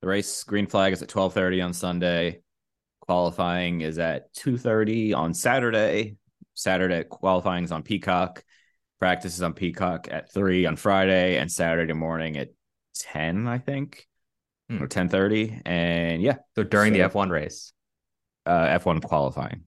The 0.01 0.07
race 0.07 0.43
green 0.43 0.67
flag 0.67 0.93
is 0.93 1.01
at 1.01 1.09
12:30 1.09 1.61
on 1.63 1.73
Sunday. 1.73 2.41
Qualifying 3.01 3.81
is 3.81 3.97
at 3.97 4.33
2:30 4.33 5.13
on 5.13 5.33
Saturday. 5.33 6.17
Saturday 6.53 7.03
qualifying 7.03 7.63
is 7.63 7.71
on 7.71 7.83
Peacock. 7.83 8.43
Practice 8.99 9.35
is 9.35 9.41
on 9.41 9.53
Peacock 9.53 10.07
at 10.11 10.31
3 10.31 10.65
on 10.65 10.75
Friday 10.75 11.37
and 11.37 11.51
Saturday 11.51 11.93
morning 11.93 12.37
at 12.37 12.49
10, 12.95 13.47
I 13.47 13.57
think. 13.57 14.07
Hmm. 14.69 14.81
Or 14.81 14.87
10:30 14.87 15.61
and 15.65 16.21
yeah, 16.21 16.37
So 16.55 16.63
during 16.63 16.93
So- 16.93 16.97
the 16.99 17.03
F1 17.09 17.29
race. 17.29 17.73
uh 18.45 18.67
F1 18.79 19.01
qualifying. 19.01 19.63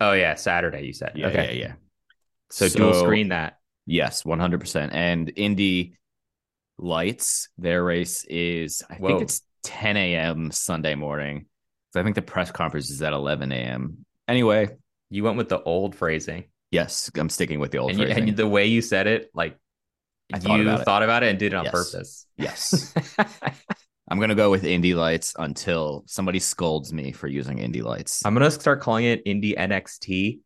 Oh 0.00 0.12
yeah, 0.12 0.34
Saturday 0.34 0.82
you 0.86 0.92
said. 0.92 1.12
Yeah, 1.14 1.28
okay. 1.28 1.56
yeah, 1.58 1.66
yeah. 1.68 1.72
So, 2.50 2.68
dual 2.68 2.94
screen 2.94 3.28
that. 3.28 3.58
Yes, 3.86 4.22
100%. 4.24 4.90
And 4.92 5.32
Indy 5.34 5.96
Lights, 6.78 7.48
their 7.58 7.82
race 7.82 8.24
is, 8.24 8.82
I 8.88 8.94
Whoa. 8.94 9.08
think 9.08 9.22
it's 9.22 9.42
10 9.64 9.96
a.m. 9.96 10.50
Sunday 10.52 10.94
morning. 10.94 11.46
So 11.92 12.00
I 12.00 12.02
think 12.02 12.14
the 12.16 12.22
press 12.22 12.50
conference 12.50 12.90
is 12.90 13.02
at 13.02 13.12
11 13.12 13.50
a.m. 13.52 14.04
Anyway, 14.28 14.68
You 15.10 15.24
went 15.24 15.36
with 15.36 15.48
the 15.48 15.62
old 15.62 15.94
phrasing. 15.94 16.44
yes, 16.70 17.10
I'm 17.16 17.28
sticking 17.28 17.60
with 17.60 17.70
the 17.72 17.78
old 17.78 17.90
And, 17.92 18.00
you, 18.00 18.06
and 18.06 18.36
the 18.36 18.48
way 18.48 18.66
you 18.66 18.82
said 18.82 19.06
it, 19.06 19.30
like 19.34 19.56
I 20.32 20.38
thought 20.38 20.56
you 20.56 20.62
about 20.62 20.80
it. 20.80 20.84
thought 20.84 21.02
about 21.02 21.22
it 21.22 21.30
and 21.30 21.38
did 21.38 21.52
it 21.52 21.56
on 21.56 21.64
Yes. 21.64 21.72
purpose. 21.72 22.26
yes. 22.36 22.94
I'm 24.10 24.18
going 24.18 24.28
to 24.28 24.34
go 24.34 24.50
with 24.50 24.64
Indy 24.64 24.94
Lights 24.94 25.34
until 25.38 26.04
somebody 26.06 26.38
scolds 26.38 26.92
me 26.92 27.12
for 27.12 27.26
using 27.26 27.58
Indy 27.58 27.80
Lights. 27.82 28.24
I'm 28.24 28.34
gonna 28.34 28.50
start 28.50 28.80
calling 28.80 29.04
it 29.06 29.22
Indy 29.24 29.54
NXT. 29.54 30.40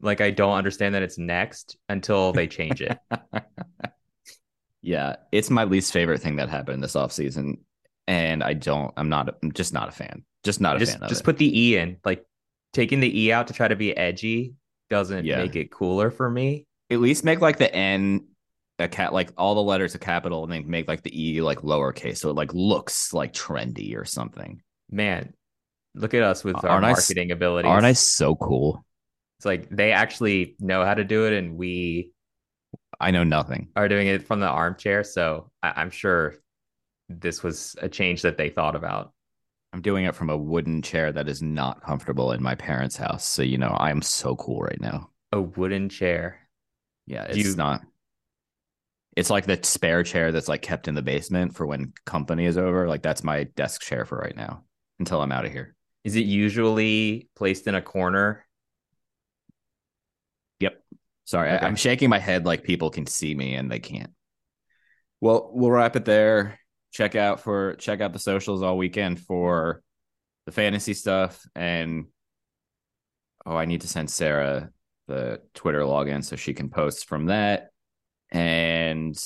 Like 0.00 0.20
I 0.20 0.30
don't 0.30 0.54
understand 0.54 0.94
that 0.96 1.02
it's 1.02 1.16
next 1.18 1.76
until 1.88 2.32
they 2.32 2.48
change 2.48 2.82
it. 2.82 2.98
yeah, 4.82 5.16
it's 5.30 5.48
my 5.50 5.64
least 5.64 5.92
favorite 5.92 6.20
thing 6.20 6.36
that 6.36 6.48
happened 6.48 6.82
this 6.82 6.94
offseason. 6.94 7.58
And 8.08 8.42
I 8.42 8.54
don't, 8.54 8.92
I'm 8.96 9.08
not, 9.08 9.36
I'm 9.42 9.52
just 9.52 9.72
not 9.72 9.88
a 9.88 9.92
fan. 9.92 10.24
Just 10.42 10.60
not 10.60 10.74
a 10.76 10.78
just 10.80 10.92
fan 10.94 11.02
of 11.04 11.08
just 11.08 11.20
it. 11.20 11.24
put 11.24 11.38
the 11.38 11.60
E 11.60 11.76
in. 11.76 11.98
Like 12.04 12.24
taking 12.72 12.98
the 12.98 13.20
E 13.26 13.30
out 13.32 13.46
to 13.46 13.52
try 13.54 13.68
to 13.68 13.76
be 13.76 13.96
edgy 13.96 14.54
doesn't 14.90 15.24
Yeah. 15.24 15.36
make 15.38 15.54
it 15.54 15.70
cooler 15.70 16.10
for 16.10 16.28
me. 16.28 16.66
at 16.90 16.98
least 17.00 17.24
make 17.24 17.40
like 17.40 17.58
the 17.58 17.72
N 17.72 18.26
a 18.82 18.88
cat 18.88 19.12
like 19.12 19.30
all 19.36 19.54
the 19.54 19.62
letters 19.62 19.94
a 19.94 19.98
capital 19.98 20.42
and 20.44 20.52
they 20.52 20.60
make 20.60 20.88
like 20.88 21.02
the 21.02 21.12
E 21.22 21.40
like 21.42 21.60
lowercase 21.60 22.18
so 22.18 22.30
it 22.30 22.36
like 22.36 22.52
looks 22.54 23.12
like 23.12 23.32
trendy 23.32 23.96
or 23.96 24.04
something. 24.04 24.62
Man, 24.90 25.32
look 25.94 26.14
at 26.14 26.22
us 26.22 26.44
with 26.44 26.56
our 26.64 26.70
Aren't 26.70 26.84
I 26.86 26.90
s- 26.92 27.08
marketing 27.08 27.30
abilities. 27.32 27.68
Aren't 27.70 27.86
I 27.86 27.92
so 27.94 28.34
cool? 28.36 28.84
It's 29.38 29.46
like 29.46 29.68
they 29.70 29.92
actually 29.92 30.56
know 30.60 30.84
how 30.84 30.94
to 30.94 31.04
do 31.04 31.26
it, 31.26 31.32
and 31.32 31.56
we 31.56 32.12
I 33.00 33.10
know 33.10 33.24
nothing. 33.24 33.68
are 33.74 33.88
doing 33.88 34.06
it 34.06 34.26
from 34.26 34.40
the 34.40 34.46
armchair. 34.48 35.02
So 35.04 35.50
I- 35.62 35.72
I'm 35.76 35.90
sure 35.90 36.34
this 37.08 37.42
was 37.42 37.74
a 37.82 37.88
change 37.88 38.22
that 38.22 38.36
they 38.36 38.48
thought 38.50 38.76
about. 38.76 39.12
I'm 39.72 39.82
doing 39.82 40.04
it 40.04 40.14
from 40.14 40.28
a 40.30 40.36
wooden 40.36 40.82
chair 40.82 41.10
that 41.12 41.28
is 41.28 41.42
not 41.42 41.82
comfortable 41.82 42.32
in 42.32 42.42
my 42.42 42.54
parents' 42.54 42.96
house. 42.96 43.24
So 43.26 43.42
you 43.42 43.58
know 43.58 43.70
I 43.70 43.90
am 43.90 44.02
so 44.02 44.36
cool 44.36 44.60
right 44.60 44.80
now. 44.80 45.10
A 45.32 45.40
wooden 45.40 45.88
chair. 45.88 46.38
Yeah, 47.06 47.24
it's 47.24 47.38
you- 47.38 47.56
not. 47.56 47.80
It's 49.16 49.30
like 49.30 49.46
the 49.46 49.58
spare 49.62 50.02
chair 50.02 50.32
that's 50.32 50.48
like 50.48 50.62
kept 50.62 50.88
in 50.88 50.94
the 50.94 51.02
basement 51.02 51.54
for 51.54 51.66
when 51.66 51.92
company 52.06 52.46
is 52.46 52.56
over. 52.56 52.88
Like 52.88 53.02
that's 53.02 53.22
my 53.22 53.44
desk 53.44 53.82
chair 53.82 54.04
for 54.04 54.18
right 54.18 54.36
now 54.36 54.64
until 54.98 55.20
I'm 55.20 55.32
out 55.32 55.44
of 55.44 55.52
here. 55.52 55.74
Is 56.04 56.16
it 56.16 56.24
usually 56.24 57.28
placed 57.36 57.66
in 57.66 57.74
a 57.74 57.82
corner? 57.82 58.46
Yep. 60.60 60.82
Sorry, 61.24 61.50
I, 61.50 61.58
I'm 61.58 61.76
shaking 61.76 62.08
my 62.08 62.18
head 62.18 62.46
like 62.46 62.64
people 62.64 62.90
can 62.90 63.06
see 63.06 63.34
me 63.34 63.54
and 63.54 63.70
they 63.70 63.78
can't. 63.78 64.10
Well, 65.20 65.50
we'll 65.52 65.70
wrap 65.70 65.94
it 65.96 66.04
there. 66.04 66.58
check 66.92 67.14
out 67.14 67.40
for 67.40 67.74
check 67.76 68.00
out 68.00 68.12
the 68.12 68.18
socials 68.18 68.62
all 68.62 68.76
weekend 68.76 69.18
for 69.20 69.82
the 70.46 70.52
fantasy 70.52 70.94
stuff 70.94 71.42
and 71.54 72.06
oh 73.46 73.56
i 73.56 73.64
need 73.64 73.80
to 73.80 73.88
send 73.88 74.10
sarah 74.10 74.70
the 75.08 75.40
twitter 75.54 75.80
login 75.80 76.22
so 76.22 76.36
she 76.36 76.52
can 76.54 76.68
post 76.68 77.08
from 77.08 77.26
that 77.26 77.71
and 78.32 79.22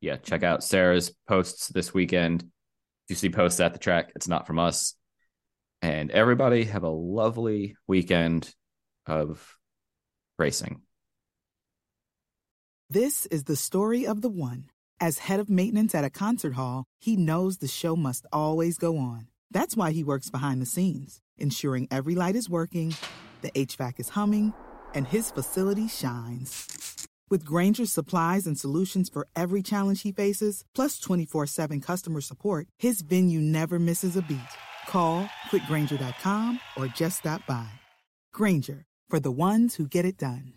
yeah 0.00 0.16
check 0.16 0.42
out 0.42 0.64
sarah's 0.64 1.14
posts 1.28 1.68
this 1.68 1.94
weekend 1.94 2.42
if 2.42 3.10
you 3.10 3.16
see 3.16 3.28
posts 3.28 3.60
at 3.60 3.72
the 3.72 3.78
track 3.78 4.10
it's 4.16 4.26
not 4.26 4.46
from 4.46 4.58
us 4.58 4.94
and 5.82 6.10
everybody 6.10 6.64
have 6.64 6.82
a 6.82 6.88
lovely 6.88 7.76
weekend 7.86 8.52
of 9.06 9.56
racing 10.38 10.80
This 12.88 13.26
is 13.26 13.44
the 13.44 13.56
story 13.56 14.06
of 14.06 14.22
the 14.22 14.28
one. 14.28 14.70
As 15.00 15.18
head 15.18 15.40
of 15.40 15.50
maintenance 15.50 15.92
at 15.92 16.04
a 16.04 16.10
concert 16.10 16.54
hall, 16.54 16.84
he 17.00 17.16
knows 17.16 17.58
the 17.58 17.66
show 17.68 17.96
must 17.96 18.26
always 18.32 18.78
go 18.78 18.96
on. 18.96 19.26
That's 19.50 19.76
why 19.76 19.90
he 19.90 20.04
works 20.04 20.30
behind 20.30 20.62
the 20.62 20.66
scenes, 20.66 21.20
ensuring 21.36 21.88
every 21.90 22.14
light 22.14 22.36
is 22.36 22.48
working, 22.48 22.94
the 23.42 23.50
HVAC 23.50 23.98
is 23.98 24.10
humming, 24.10 24.54
and 24.94 25.06
his 25.06 25.32
facility 25.32 25.88
shines. 25.88 26.95
With 27.28 27.44
Grainger's 27.44 27.92
supplies 27.92 28.46
and 28.46 28.56
solutions 28.56 29.08
for 29.08 29.26
every 29.34 29.60
challenge 29.60 30.02
he 30.02 30.12
faces, 30.12 30.64
plus 30.74 30.98
24 31.00 31.46
7 31.46 31.80
customer 31.80 32.20
support, 32.20 32.68
his 32.78 33.02
venue 33.02 33.40
never 33.40 33.78
misses 33.78 34.16
a 34.16 34.22
beat. 34.22 34.52
Call 34.88 35.28
quickgranger.com 35.50 36.60
or 36.76 36.86
just 36.86 37.18
stop 37.18 37.44
by. 37.46 37.66
Granger, 38.32 38.84
for 39.08 39.18
the 39.18 39.32
ones 39.32 39.74
who 39.74 39.88
get 39.88 40.04
it 40.04 40.16
done. 40.16 40.52